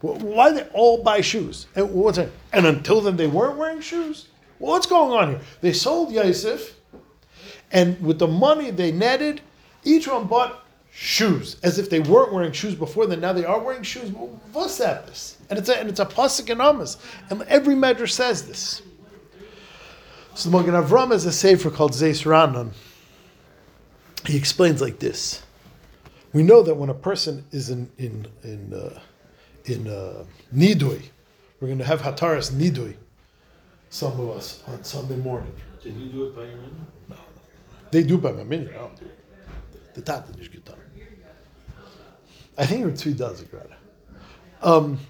Wh- 0.00 0.20
Why 0.22 0.52
they 0.52 0.62
all 0.72 1.02
buy 1.02 1.20
shoes? 1.20 1.66
And 1.74 1.92
what's 1.92 2.18
it? 2.18 2.32
And 2.52 2.66
until 2.66 3.00
then, 3.00 3.16
they 3.16 3.26
weren't 3.26 3.58
wearing 3.58 3.80
shoes. 3.80 4.28
Well, 4.58 4.72
what's 4.72 4.86
going 4.86 5.12
on 5.12 5.30
here? 5.30 5.40
They 5.60 5.72
sold 5.72 6.10
Yosef, 6.12 6.74
and 7.70 8.00
with 8.00 8.18
the 8.18 8.26
money 8.26 8.70
they 8.70 8.90
netted, 8.90 9.40
each 9.84 10.08
one 10.08 10.26
bought 10.26 10.64
shoes, 10.90 11.56
as 11.62 11.78
if 11.78 11.90
they 11.90 12.00
weren't 12.00 12.32
wearing 12.32 12.50
shoes 12.52 12.74
before. 12.74 13.06
Then 13.06 13.20
now 13.20 13.32
they 13.32 13.44
are 13.44 13.60
wearing 13.60 13.82
shoes. 13.84 14.10
What's 14.52 14.78
that? 14.78 15.06
This 15.06 15.36
and 15.50 15.58
it's 15.58 15.68
a 15.68 15.78
and 15.78 15.88
it's 15.88 16.00
a 16.00 16.06
pasuk 16.06 16.50
in 16.50 16.60
Amos, 16.60 16.96
and 17.30 17.42
every 17.42 17.74
medrash 17.74 18.12
says 18.12 18.46
this. 18.48 18.82
So 20.38 20.50
the 20.50 20.56
Magen 20.56 20.74
Avram 20.74 21.10
has 21.10 21.26
a 21.26 21.32
sefer 21.32 21.68
called 21.68 21.90
Zeis 21.94 22.24
Ranan. 22.24 22.70
He 24.24 24.36
explains 24.36 24.80
like 24.80 25.00
this. 25.00 25.42
We 26.32 26.44
know 26.44 26.62
that 26.62 26.76
when 26.76 26.90
a 26.90 26.94
person 26.94 27.44
is 27.50 27.70
in 27.70 27.90
in 27.98 28.24
in 28.44 28.72
uh, 28.72 29.00
in 29.64 29.88
uh, 29.88 30.24
Nidui, 30.54 31.02
we're 31.58 31.66
going 31.66 31.78
to 31.78 31.84
have 31.84 32.02
Hataras 32.02 32.52
Nidui. 32.52 32.94
Some 33.90 34.12
of 34.20 34.30
us 34.30 34.62
on 34.68 34.84
Sunday 34.84 35.16
morning. 35.16 35.52
Did 35.82 35.96
you 35.96 36.06
do 36.06 36.26
it 36.26 36.36
by 36.36 36.42
your 36.42 36.52
own? 36.52 36.86
They 37.90 38.04
do 38.04 38.16
by 38.16 38.30
my 38.30 38.44
minute. 38.44 38.70
I 38.76 38.78
don't 38.78 38.94
do 38.94 39.06
it. 39.06 39.94
The 39.94 40.02
Tata 40.02 40.38
is 40.38 40.46
good 40.46 40.62
I 42.56 42.64
think 42.64 42.86
Ritzvi 42.86 43.16
does 43.16 43.42
it, 43.42 43.48
rather. 43.52 43.76
Um, 44.62 45.00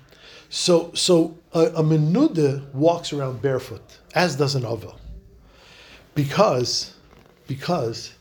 so, 0.48 0.90
so 0.94 1.36
a, 1.52 1.64
a 1.64 1.82
menuda 1.82 2.72
walks 2.72 3.12
around 3.12 3.42
barefoot, 3.42 3.98
as 4.14 4.34
does 4.34 4.54
an 4.54 4.64
ovel, 4.64 4.97
because, 6.18 6.94
because 7.46 8.12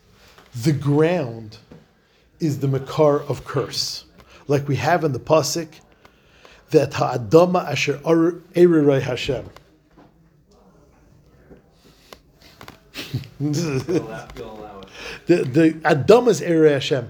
the 0.54 0.72
ground 0.72 1.58
is 2.40 2.60
the 2.60 2.68
makar 2.68 3.24
of 3.24 3.44
curse, 3.44 4.06
like 4.48 4.68
we 4.68 4.76
have 4.76 5.04
in 5.04 5.14
the 5.14 5.20
pasuk 5.20 5.68
that 6.70 6.94
ha'adama 6.94 7.68
asher 7.68 7.98
erirai 7.98 9.02
Hashem. 9.02 9.50
The 15.26 15.44
the 15.44 15.82
Adam 15.84 16.28
is 16.28 16.42
Ere 16.42 16.70
Hashem. 16.70 17.10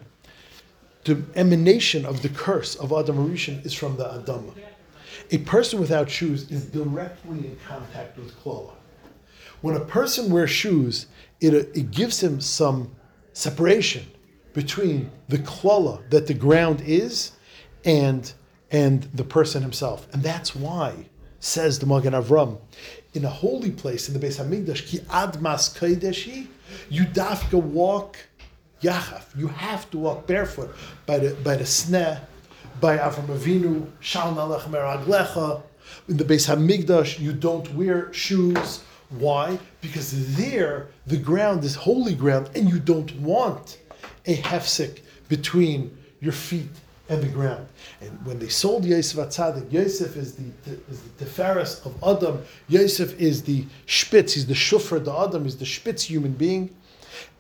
The 1.04 1.22
emanation 1.36 2.06
of 2.06 2.22
the 2.22 2.30
curse 2.30 2.76
of 2.76 2.92
Adam 2.94 3.30
Rishon 3.30 3.66
is 3.66 3.74
from 3.74 3.98
the 3.98 4.06
Adama. 4.06 4.54
A 5.32 5.38
person 5.40 5.80
without 5.80 6.10
shoes 6.10 6.50
is 6.50 6.66
directly 6.66 7.40
in 7.40 7.58
contact 7.68 8.18
with 8.18 8.34
Klola. 8.42 8.72
When 9.62 9.76
a 9.76 9.86
person 9.86 10.32
wears 10.32 10.52
shoes, 10.52 11.08
it, 11.42 11.54
uh, 11.54 11.70
it 11.74 11.92
gives 11.92 12.22
him 12.22 12.42
some 12.42 12.96
separation 13.34 14.06
between 14.54 15.12
the 15.28 15.38
Klola 15.40 16.08
that 16.10 16.28
the 16.28 16.34
ground 16.34 16.82
is 16.86 17.34
and, 17.86 18.32
and 18.72 19.04
the 19.14 19.24
person 19.24 19.62
himself. 19.62 20.08
And 20.14 20.24
that's 20.24 20.56
why, 20.56 21.08
says 21.40 21.80
the 21.80 21.86
Magen 21.86 22.14
Avram, 22.14 22.60
in 23.14 23.26
a 23.26 23.30
holy 23.30 23.72
place, 23.72 24.08
in 24.08 24.20
the 24.20 24.26
Beis 24.26 24.44
Hamikdash, 24.44 24.88
ki 24.88 25.00
admas 25.10 25.78
kodeshi, 25.78 26.48
you 26.90 27.04
dafka 27.06 27.62
walk 27.62 28.18
yachaf. 28.82 29.26
You 29.36 29.48
have 29.48 29.90
to 29.92 29.98
walk 29.98 30.28
barefoot 30.28 30.76
by 31.06 31.20
the 31.20 31.36
by 31.36 31.56
the 31.56 31.64
sneh, 31.64 32.20
by 32.80 32.98
Avram 32.98 33.28
Avinu, 33.28 33.90
shal 34.00 34.34
nalech 34.34 34.62
meraglecha. 34.64 35.62
In 36.10 36.18
the 36.18 36.24
Beis 36.24 36.48
Hamikdash, 36.54 37.20
you 37.20 37.34
don't 37.34 37.74
wear 37.76 38.12
shoes. 38.14 38.84
Why? 39.10 39.58
Because 39.82 40.36
there 40.36 40.88
the 41.06 41.18
ground 41.18 41.64
is 41.64 41.76
holy 41.76 42.14
ground, 42.14 42.50
and 42.56 42.70
you 42.70 42.80
don't 42.80 43.14
want 43.20 43.80
a 44.26 44.38
hefsek 44.38 45.02
between 45.30 45.98
your 46.20 46.34
feet 46.34 46.70
and 47.10 47.24
the 47.24 47.28
ground. 47.28 47.66
And 48.02 48.26
when 48.26 48.40
they 48.40 48.50
sold 48.50 48.84
Yosef 48.84 49.18
Atzadik, 49.18 49.72
Yosef 49.72 50.18
is 50.18 50.36
the, 50.36 50.44
is 50.90 51.02
the 51.02 51.26
Tiferes 51.26 51.86
of 51.86 51.96
Adam. 52.04 52.44
Yosef 52.68 53.18
is 53.20 53.44
the 53.44 53.66
Spitz, 53.86 54.34
he's 54.34 54.46
the 54.46 54.54
Shufra, 54.54 55.04
the 55.04 55.14
Adam, 55.14 55.46
he's 55.46 55.58
the 55.58 55.66
Spitz 55.66 56.04
human 56.04 56.34
being. 56.34 56.76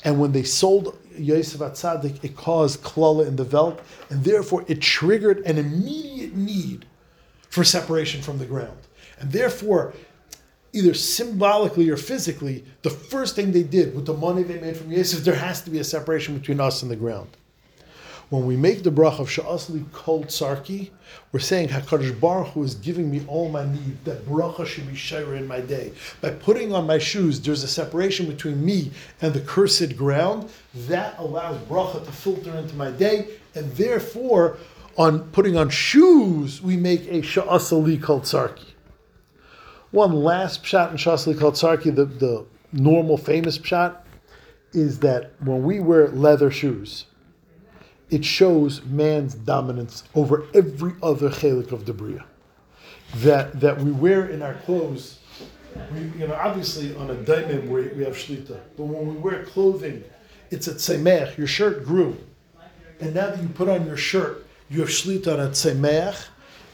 And 0.06 0.19
when 0.19 0.32
they 0.32 0.43
sold 0.43 0.97
Yosef 1.17 1.60
Atzadik, 1.60 2.23
it 2.23 2.36
caused 2.38 2.82
klala 2.82 3.27
in 3.27 3.36
the 3.36 3.43
Welt, 3.43 3.82
and 4.10 4.23
therefore 4.23 4.63
it 4.67 4.82
triggered 4.82 5.39
an 5.39 5.58
immediate 5.58 6.34
need 6.34 6.86
for 7.49 7.63
separation 7.63 8.21
from 8.21 8.38
the 8.38 8.45
ground. 8.45 8.77
And 9.19 9.32
therefore, 9.32 9.93
either 10.78 10.94
symbolically 10.94 11.90
or 11.90 11.98
physically, 11.98 12.63
the 12.84 12.90
first 12.90 13.36
thing 13.36 13.52
they 13.52 13.63
did 13.63 13.96
with 13.96 14.06
the 14.06 14.13
money 14.13 14.44
they 14.44 14.60
made 14.60 14.78
from 14.78 14.92
Yosef, 14.92 15.24
there 15.24 15.36
has 15.36 15.62
to 15.63 15.70
be 15.70 15.80
a 15.80 15.84
separation 15.84 16.38
between 16.38 16.60
us 16.60 16.84
and 16.84 16.92
the 16.92 16.96
ground. 16.96 17.30
When 18.30 18.46
we 18.46 18.58
make 18.58 18.84
the 18.84 18.92
bracha 18.92 19.22
of 19.22 19.30
Sha'asli 19.30 19.90
Kol 19.94 20.26
Tsarki, 20.26 20.90
we're 21.32 21.40
saying 21.40 21.70
HaKadosh 21.70 22.20
Baruch 22.20 22.50
Hu 22.50 22.63
is 22.63 22.76
giving 22.76 23.10
me 23.10 23.24
all 23.26 23.50
my 23.50 23.66
need. 23.66 24.04
That 24.04 24.26
bracha 24.26 24.66
should 24.66 24.88
be 24.88 24.96
shire 24.96 25.36
in 25.36 25.48
my 25.48 25.62
day. 25.62 25.94
By 26.20 26.32
putting 26.32 26.74
on 26.74 26.86
my 26.86 26.98
shoes, 26.98 27.40
there's 27.40 27.63
a 27.63 27.70
separation 27.70 28.28
between 28.28 28.63
me 28.63 28.92
and 29.22 29.34
the 29.34 29.40
cursed 29.40 29.96
ground. 29.96 30.50
That 30.90 31.18
allows 31.18 31.58
bracha 31.70 32.06
to 32.06 32.12
filter 32.12 32.54
into 32.58 32.76
my 32.76 32.92
day, 32.92 33.30
and 33.56 33.72
therefore, 33.78 34.58
on 34.98 35.30
putting 35.30 35.56
on 35.56 35.70
shoes, 35.70 36.62
we 36.62 36.76
make 36.76 37.08
a 37.08 37.22
Sha'asli 37.22 38.02
Kol 38.02 38.20
Tsarki. 38.22 38.74
One 39.91 40.12
last 40.12 40.63
pshat 40.63 40.91
in 40.91 40.97
Sha'asli 40.97 41.39
Kol 41.39 41.54
Tsarki, 41.54 41.95
the, 41.95 42.06
the 42.06 42.45
normal 42.73 43.17
famous 43.17 43.58
pshat, 43.58 43.97
is 44.73 45.00
that 45.00 45.32
when 45.41 45.63
we 45.63 45.80
wear 45.80 46.10
leather 46.10 46.52
shoes, 46.52 47.06
it 48.10 48.26
shows 48.26 48.84
man's 48.86 49.34
dominance 49.34 50.04
over 50.13 50.45
every 50.54 50.93
other 51.02 51.30
chelik 51.30 51.71
of 51.71 51.86
the 51.86 51.93
bria. 51.93 52.26
That 53.17 53.60
that 53.62 53.80
we 53.80 53.91
wear 53.91 54.28
in 54.28 54.41
our 54.41 54.56
clothes, 54.56 55.19
we, 55.93 56.00
you 56.19 56.28
know, 56.28 56.34
obviously 56.34 56.93
on 56.95 57.10
a 57.10 57.15
diamond 57.15 57.69
we, 57.69 57.88
we 57.89 58.04
have 58.04 58.15
shlita, 58.15 58.60
but 58.76 58.84
when 58.84 59.08
we 59.08 59.15
wear 59.15 59.43
clothing, 59.45 60.04
it's 60.52 60.67
a 60.67 60.73
tzemech. 60.73 61.38
Your 61.38 61.47
shirt 61.47 61.86
grew, 61.86 62.17
and 63.00 63.13
now 63.13 63.28
that 63.28 63.41
you 63.41 63.47
put 63.50 63.69
on 63.69 63.86
your 63.86 63.97
shirt, 63.97 64.45
you 64.69 64.82
have 64.82 64.89
shlita 64.89 65.34
on 65.34 65.39
a 65.39 65.50
tzemeach, 65.50 66.28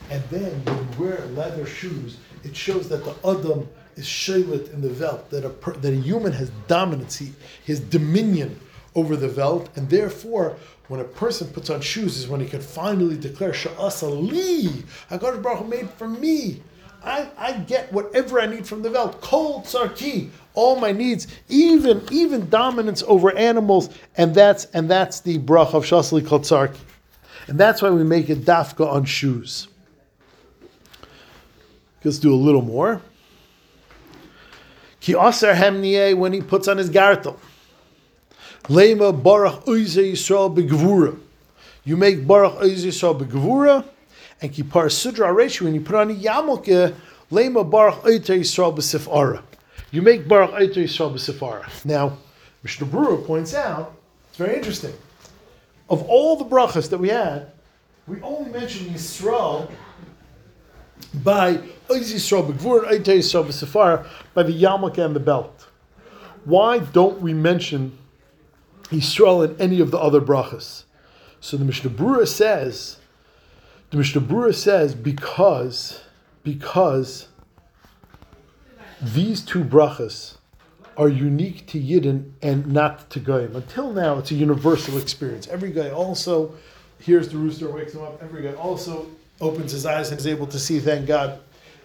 and 0.09 0.23
then 0.31 0.65
when 0.65 0.77
you 0.77 0.87
wear 0.99 1.25
leather 1.27 1.67
shoes, 1.67 2.17
it 2.43 2.55
shows 2.55 2.89
that 2.89 3.03
the 3.03 3.15
adam 3.27 3.67
is 3.95 4.05
shaylit 4.05 4.73
in 4.73 4.81
the 4.81 4.89
velt, 4.89 5.29
that 5.29 5.45
a 5.45 5.49
per, 5.49 5.73
that 5.73 5.93
a 5.93 5.95
human 5.95 6.31
has 6.31 6.49
dominance, 6.67 7.21
his 7.63 7.79
dominion 7.79 8.59
over 8.95 9.15
the 9.15 9.27
velt, 9.27 9.69
and 9.75 9.89
therefore, 9.89 10.57
when 10.87 10.99
a 10.99 11.03
person 11.03 11.47
puts 11.47 11.69
on 11.69 11.81
shoes, 11.81 12.17
is 12.17 12.27
when 12.27 12.39
he 12.39 12.47
can 12.47 12.61
finally 12.61 13.17
declare 13.17 13.51
Sha'asa 13.51 14.29
li, 14.29 14.83
Hakadosh 15.09 15.41
Baruch 15.41 15.59
Hu 15.59 15.67
made 15.67 15.89
for 15.91 16.07
me. 16.07 16.61
I, 17.03 17.29
I 17.37 17.53
get 17.53 17.91
whatever 17.91 18.39
I 18.39 18.45
need 18.45 18.65
from 18.65 18.81
the 18.81 18.89
veld. 18.89 19.19
Kol 19.19 19.61
tsarki, 19.63 20.29
all 20.53 20.77
my 20.77 20.91
needs, 20.91 21.27
even 21.49 22.01
even 22.11 22.49
dominance 22.49 23.03
over 23.07 23.35
animals, 23.35 23.89
and 24.15 24.33
that's 24.33 24.65
and 24.73 24.89
that's 24.89 25.19
the 25.19 25.37
brach 25.39 25.73
of 25.73 25.83
shasli 25.83 26.25
kol 26.25 26.39
tsarki, 26.39 26.79
and 27.47 27.59
that's 27.59 27.81
why 27.81 27.89
we 27.89 28.03
make 28.03 28.29
it 28.29 28.45
dafka 28.45 28.87
on 28.89 29.03
shoes. 29.03 29.67
Let's 32.03 32.19
do 32.19 32.33
a 32.33 32.35
little 32.35 32.61
more. 32.61 33.01
Ki 34.99 35.15
aser 35.15 35.55
when 36.15 36.33
he 36.33 36.41
puts 36.41 36.67
on 36.67 36.77
his 36.77 36.89
gartel. 36.89 37.37
Lema 38.63 39.11
barach 39.21 39.65
oize 39.65 40.11
Yisrael 40.11 40.55
begvura. 40.55 41.19
You 41.83 41.97
make 41.97 42.19
barach 42.25 42.61
oize 42.61 42.85
Yisrael 42.85 43.19
begvura, 43.19 43.85
and 44.41 44.51
kipar 44.51 44.89
sudra 44.91 45.27
areshi 45.27 45.61
when 45.61 45.73
you 45.73 45.81
put 45.81 45.95
on 45.95 46.11
a 46.11 46.13
yamoke. 46.13 46.95
Lema 47.31 47.69
barach 47.69 48.01
oize 48.03 48.39
Yisrael 48.39 48.75
besifara. 48.75 49.41
You 49.91 50.01
make 50.01 50.25
barach 50.27 50.53
oize 50.53 50.75
Yisrael 50.75 51.13
besifara. 51.13 51.85
Now, 51.85 52.17
Mishnah 52.63 52.87
Brura 52.87 53.25
points 53.25 53.53
out 53.53 53.95
it's 54.29 54.37
very 54.37 54.55
interesting. 54.55 54.93
Of 55.89 56.03
all 56.09 56.37
the 56.37 56.45
brachas 56.45 56.89
that 56.89 56.97
we 56.97 57.09
had, 57.09 57.51
we 58.07 58.21
only 58.21 58.49
mentioned 58.49 58.89
Yisrael 58.89 59.69
by 61.13 61.59
By 61.87 61.97
the 64.43 64.53
yamoke 64.61 64.97
and 64.97 65.15
the 65.15 65.19
belt. 65.19 65.67
Why 66.45 66.79
don't 66.79 67.21
we 67.21 67.33
mention 67.33 67.97
Yisrael 68.89 69.47
in 69.47 69.59
any 69.59 69.79
of 69.79 69.91
the 69.91 69.99
other 69.99 70.21
brachas. 70.21 70.83
So 71.39 71.57
the 71.57 71.65
Mishnah 71.65 71.89
Brura 71.89 72.27
says, 72.27 72.97
the 73.89 73.97
Mishnah 73.97 74.21
Brura 74.21 74.55
says 74.55 74.95
because 74.95 76.01
because 76.43 77.27
these 79.01 79.41
two 79.41 79.63
brachas 79.63 80.37
are 80.97 81.09
unique 81.09 81.65
to 81.67 81.79
Yidden 81.79 82.31
and 82.41 82.67
not 82.67 83.09
to 83.09 83.19
Goyim. 83.19 83.55
Until 83.55 83.91
now, 83.91 84.19
it's 84.19 84.31
a 84.31 84.35
universal 84.35 84.97
experience. 84.97 85.47
Every 85.47 85.71
guy 85.71 85.89
also 85.89 86.53
hears 86.99 87.29
the 87.29 87.37
rooster, 87.37 87.69
wakes 87.69 87.93
him 87.93 88.01
up. 88.01 88.21
Every 88.21 88.43
guy 88.43 88.53
also 88.53 89.07
opens 89.41 89.71
his 89.71 89.85
eyes 89.85 90.11
and 90.11 90.19
is 90.19 90.27
able 90.27 90.47
to 90.47 90.59
see, 90.59 90.79
thank 90.79 91.07
God. 91.07 91.39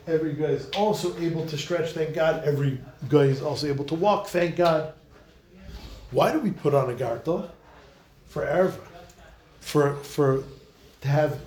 Every 0.08 0.32
guy 0.32 0.46
is 0.46 0.70
also 0.70 1.16
able 1.18 1.44
to 1.46 1.58
stretch, 1.58 1.92
thank 1.92 2.14
God. 2.14 2.42
Every 2.44 2.80
guy 3.10 3.24
is 3.24 3.42
also 3.42 3.66
able 3.66 3.84
to 3.84 3.94
walk, 3.94 4.26
thank 4.28 4.56
God. 4.56 4.94
Why 6.10 6.32
do 6.32 6.40
we 6.40 6.50
put 6.50 6.72
on 6.72 6.90
a 6.90 6.94
gartel? 6.94 7.50
For 8.28 8.42
erva, 8.46 8.80
for 9.60 9.96
for 9.96 10.44
to 11.02 11.08
have 11.08 11.38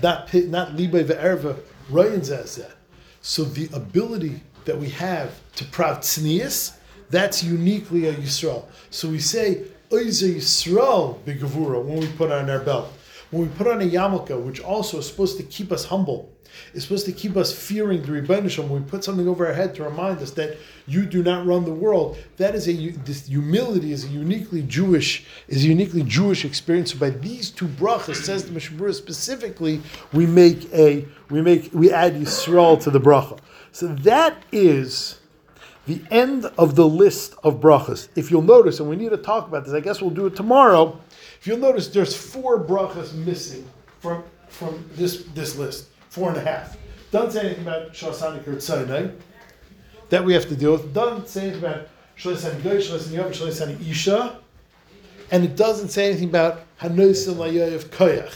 not 0.00 0.32
not 0.32 0.76
libay 0.76 1.04
ve'erva 1.04 1.58
ryan. 1.90 2.22
So 3.22 3.42
the 3.42 3.68
ability 3.72 4.40
that 4.66 4.78
we 4.78 4.90
have 4.90 5.40
to 5.56 5.64
prav 5.64 5.98
tznius, 5.98 6.76
that's 7.10 7.42
uniquely 7.42 8.06
a 8.06 8.14
Yisrael. 8.14 8.66
So 8.90 9.08
we 9.08 9.18
say 9.18 9.62
oize 9.90 10.22
Yisrael 10.22 11.18
begavura 11.24 11.82
when 11.82 11.98
we 11.98 12.08
put 12.12 12.30
on 12.30 12.48
our 12.50 12.60
belt. 12.60 12.92
When 13.30 13.42
we 13.42 13.48
put 13.48 13.66
on 13.66 13.82
a 13.82 13.84
yarmulke, 13.84 14.40
which 14.40 14.60
also 14.60 14.98
is 14.98 15.08
supposed 15.08 15.36
to 15.38 15.42
keep 15.42 15.72
us 15.72 15.84
humble, 15.84 16.32
is 16.74 16.84
supposed 16.84 17.06
to 17.06 17.12
keep 17.12 17.36
us 17.36 17.52
fearing 17.52 18.02
the 18.02 18.08
Rebbeinu. 18.08 18.58
When 18.58 18.84
we 18.84 18.88
put 18.88 19.04
something 19.04 19.28
over 19.28 19.46
our 19.46 19.52
head 19.52 19.74
to 19.76 19.84
remind 19.84 20.20
us 20.20 20.30
that 20.32 20.56
you 20.86 21.04
do 21.04 21.22
not 21.22 21.46
run 21.46 21.64
the 21.64 21.72
world, 21.72 22.16
that 22.36 22.54
is 22.54 22.68
a 22.68 22.90
this 22.90 23.26
humility 23.26 23.92
is 23.92 24.04
a 24.04 24.08
uniquely 24.08 24.62
Jewish 24.62 25.26
is 25.48 25.64
a 25.64 25.68
uniquely 25.68 26.02
Jewish 26.02 26.44
experience. 26.44 26.92
So 26.92 26.98
by 26.98 27.10
these 27.10 27.50
two 27.50 27.66
brachas, 27.66 28.16
says 28.16 28.44
the 28.44 28.52
Mishnah 28.52 28.92
specifically, 28.92 29.82
we 30.12 30.26
make 30.26 30.72
a 30.72 31.06
we 31.30 31.42
make 31.42 31.70
we 31.72 31.92
add 31.92 32.14
Yisrael 32.14 32.80
to 32.82 32.90
the 32.90 33.00
bracha. 33.00 33.38
So 33.72 33.88
that 33.88 34.42
is 34.52 35.20
the 35.86 36.02
end 36.10 36.46
of 36.58 36.74
the 36.74 36.86
list 36.86 37.34
of 37.42 37.60
brachas. 37.60 38.08
If 38.16 38.30
you'll 38.30 38.42
notice, 38.42 38.80
and 38.80 38.88
we 38.88 38.96
need 38.96 39.10
to 39.10 39.16
talk 39.16 39.46
about 39.46 39.64
this, 39.64 39.74
I 39.74 39.80
guess 39.80 40.00
we'll 40.00 40.10
do 40.10 40.26
it 40.26 40.36
tomorrow. 40.36 41.00
If 41.40 41.46
you'll 41.46 41.58
notice, 41.58 41.88
there's 41.88 42.16
four 42.16 42.62
brachas 42.62 43.14
missing 43.14 43.68
from 44.00 44.24
from 44.48 44.88
this 44.94 45.24
this 45.34 45.56
list 45.56 45.88
four 46.08 46.30
and 46.30 46.38
a 46.38 46.40
half. 46.40 46.76
Doesn't 47.10 47.32
say 47.32 47.46
anything 47.46 47.62
about 47.62 47.92
Shasani 47.92 48.42
Kurtsainai 48.42 49.14
that 50.08 50.24
we 50.24 50.32
have 50.34 50.48
to 50.48 50.56
deal 50.56 50.72
with. 50.72 50.94
Doesn't 50.94 51.28
say 51.28 51.42
anything 51.42 51.64
about 51.64 51.88
Shalisani 52.16 52.62
Goy, 52.62 52.78
Shalisani 52.78 53.12
Yom, 53.12 53.32
Shalisani 53.32 53.90
Isha. 53.90 54.40
And 55.30 55.44
it 55.44 55.56
doesn't 55.56 55.88
say 55.88 56.08
anything 56.10 56.28
about 56.28 56.62
Hanosim 56.80 57.34
Layoyev 57.34 57.86
Koyach. 57.86 58.32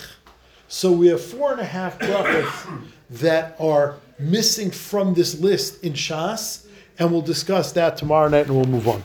So 0.69 0.93
we 0.93 1.09
have 1.09 1.23
four 1.23 1.53
and 1.53 1.61
a 1.61 1.65
half 1.65 1.99
brachas 1.99 2.83
that 3.11 3.57
are 3.59 3.97
missing 4.19 4.71
from 4.71 5.15
this 5.15 5.41
list 5.41 5.83
in 5.83 5.95
Shas, 5.95 6.67
and 6.99 7.11
we'll 7.11 7.23
discuss 7.23 7.73
that 7.73 7.97
tomorrow 7.97 8.29
night 8.29 8.47
and 8.47 8.57
we'll 8.57 8.67
move 8.67 8.87
on. 8.89 9.03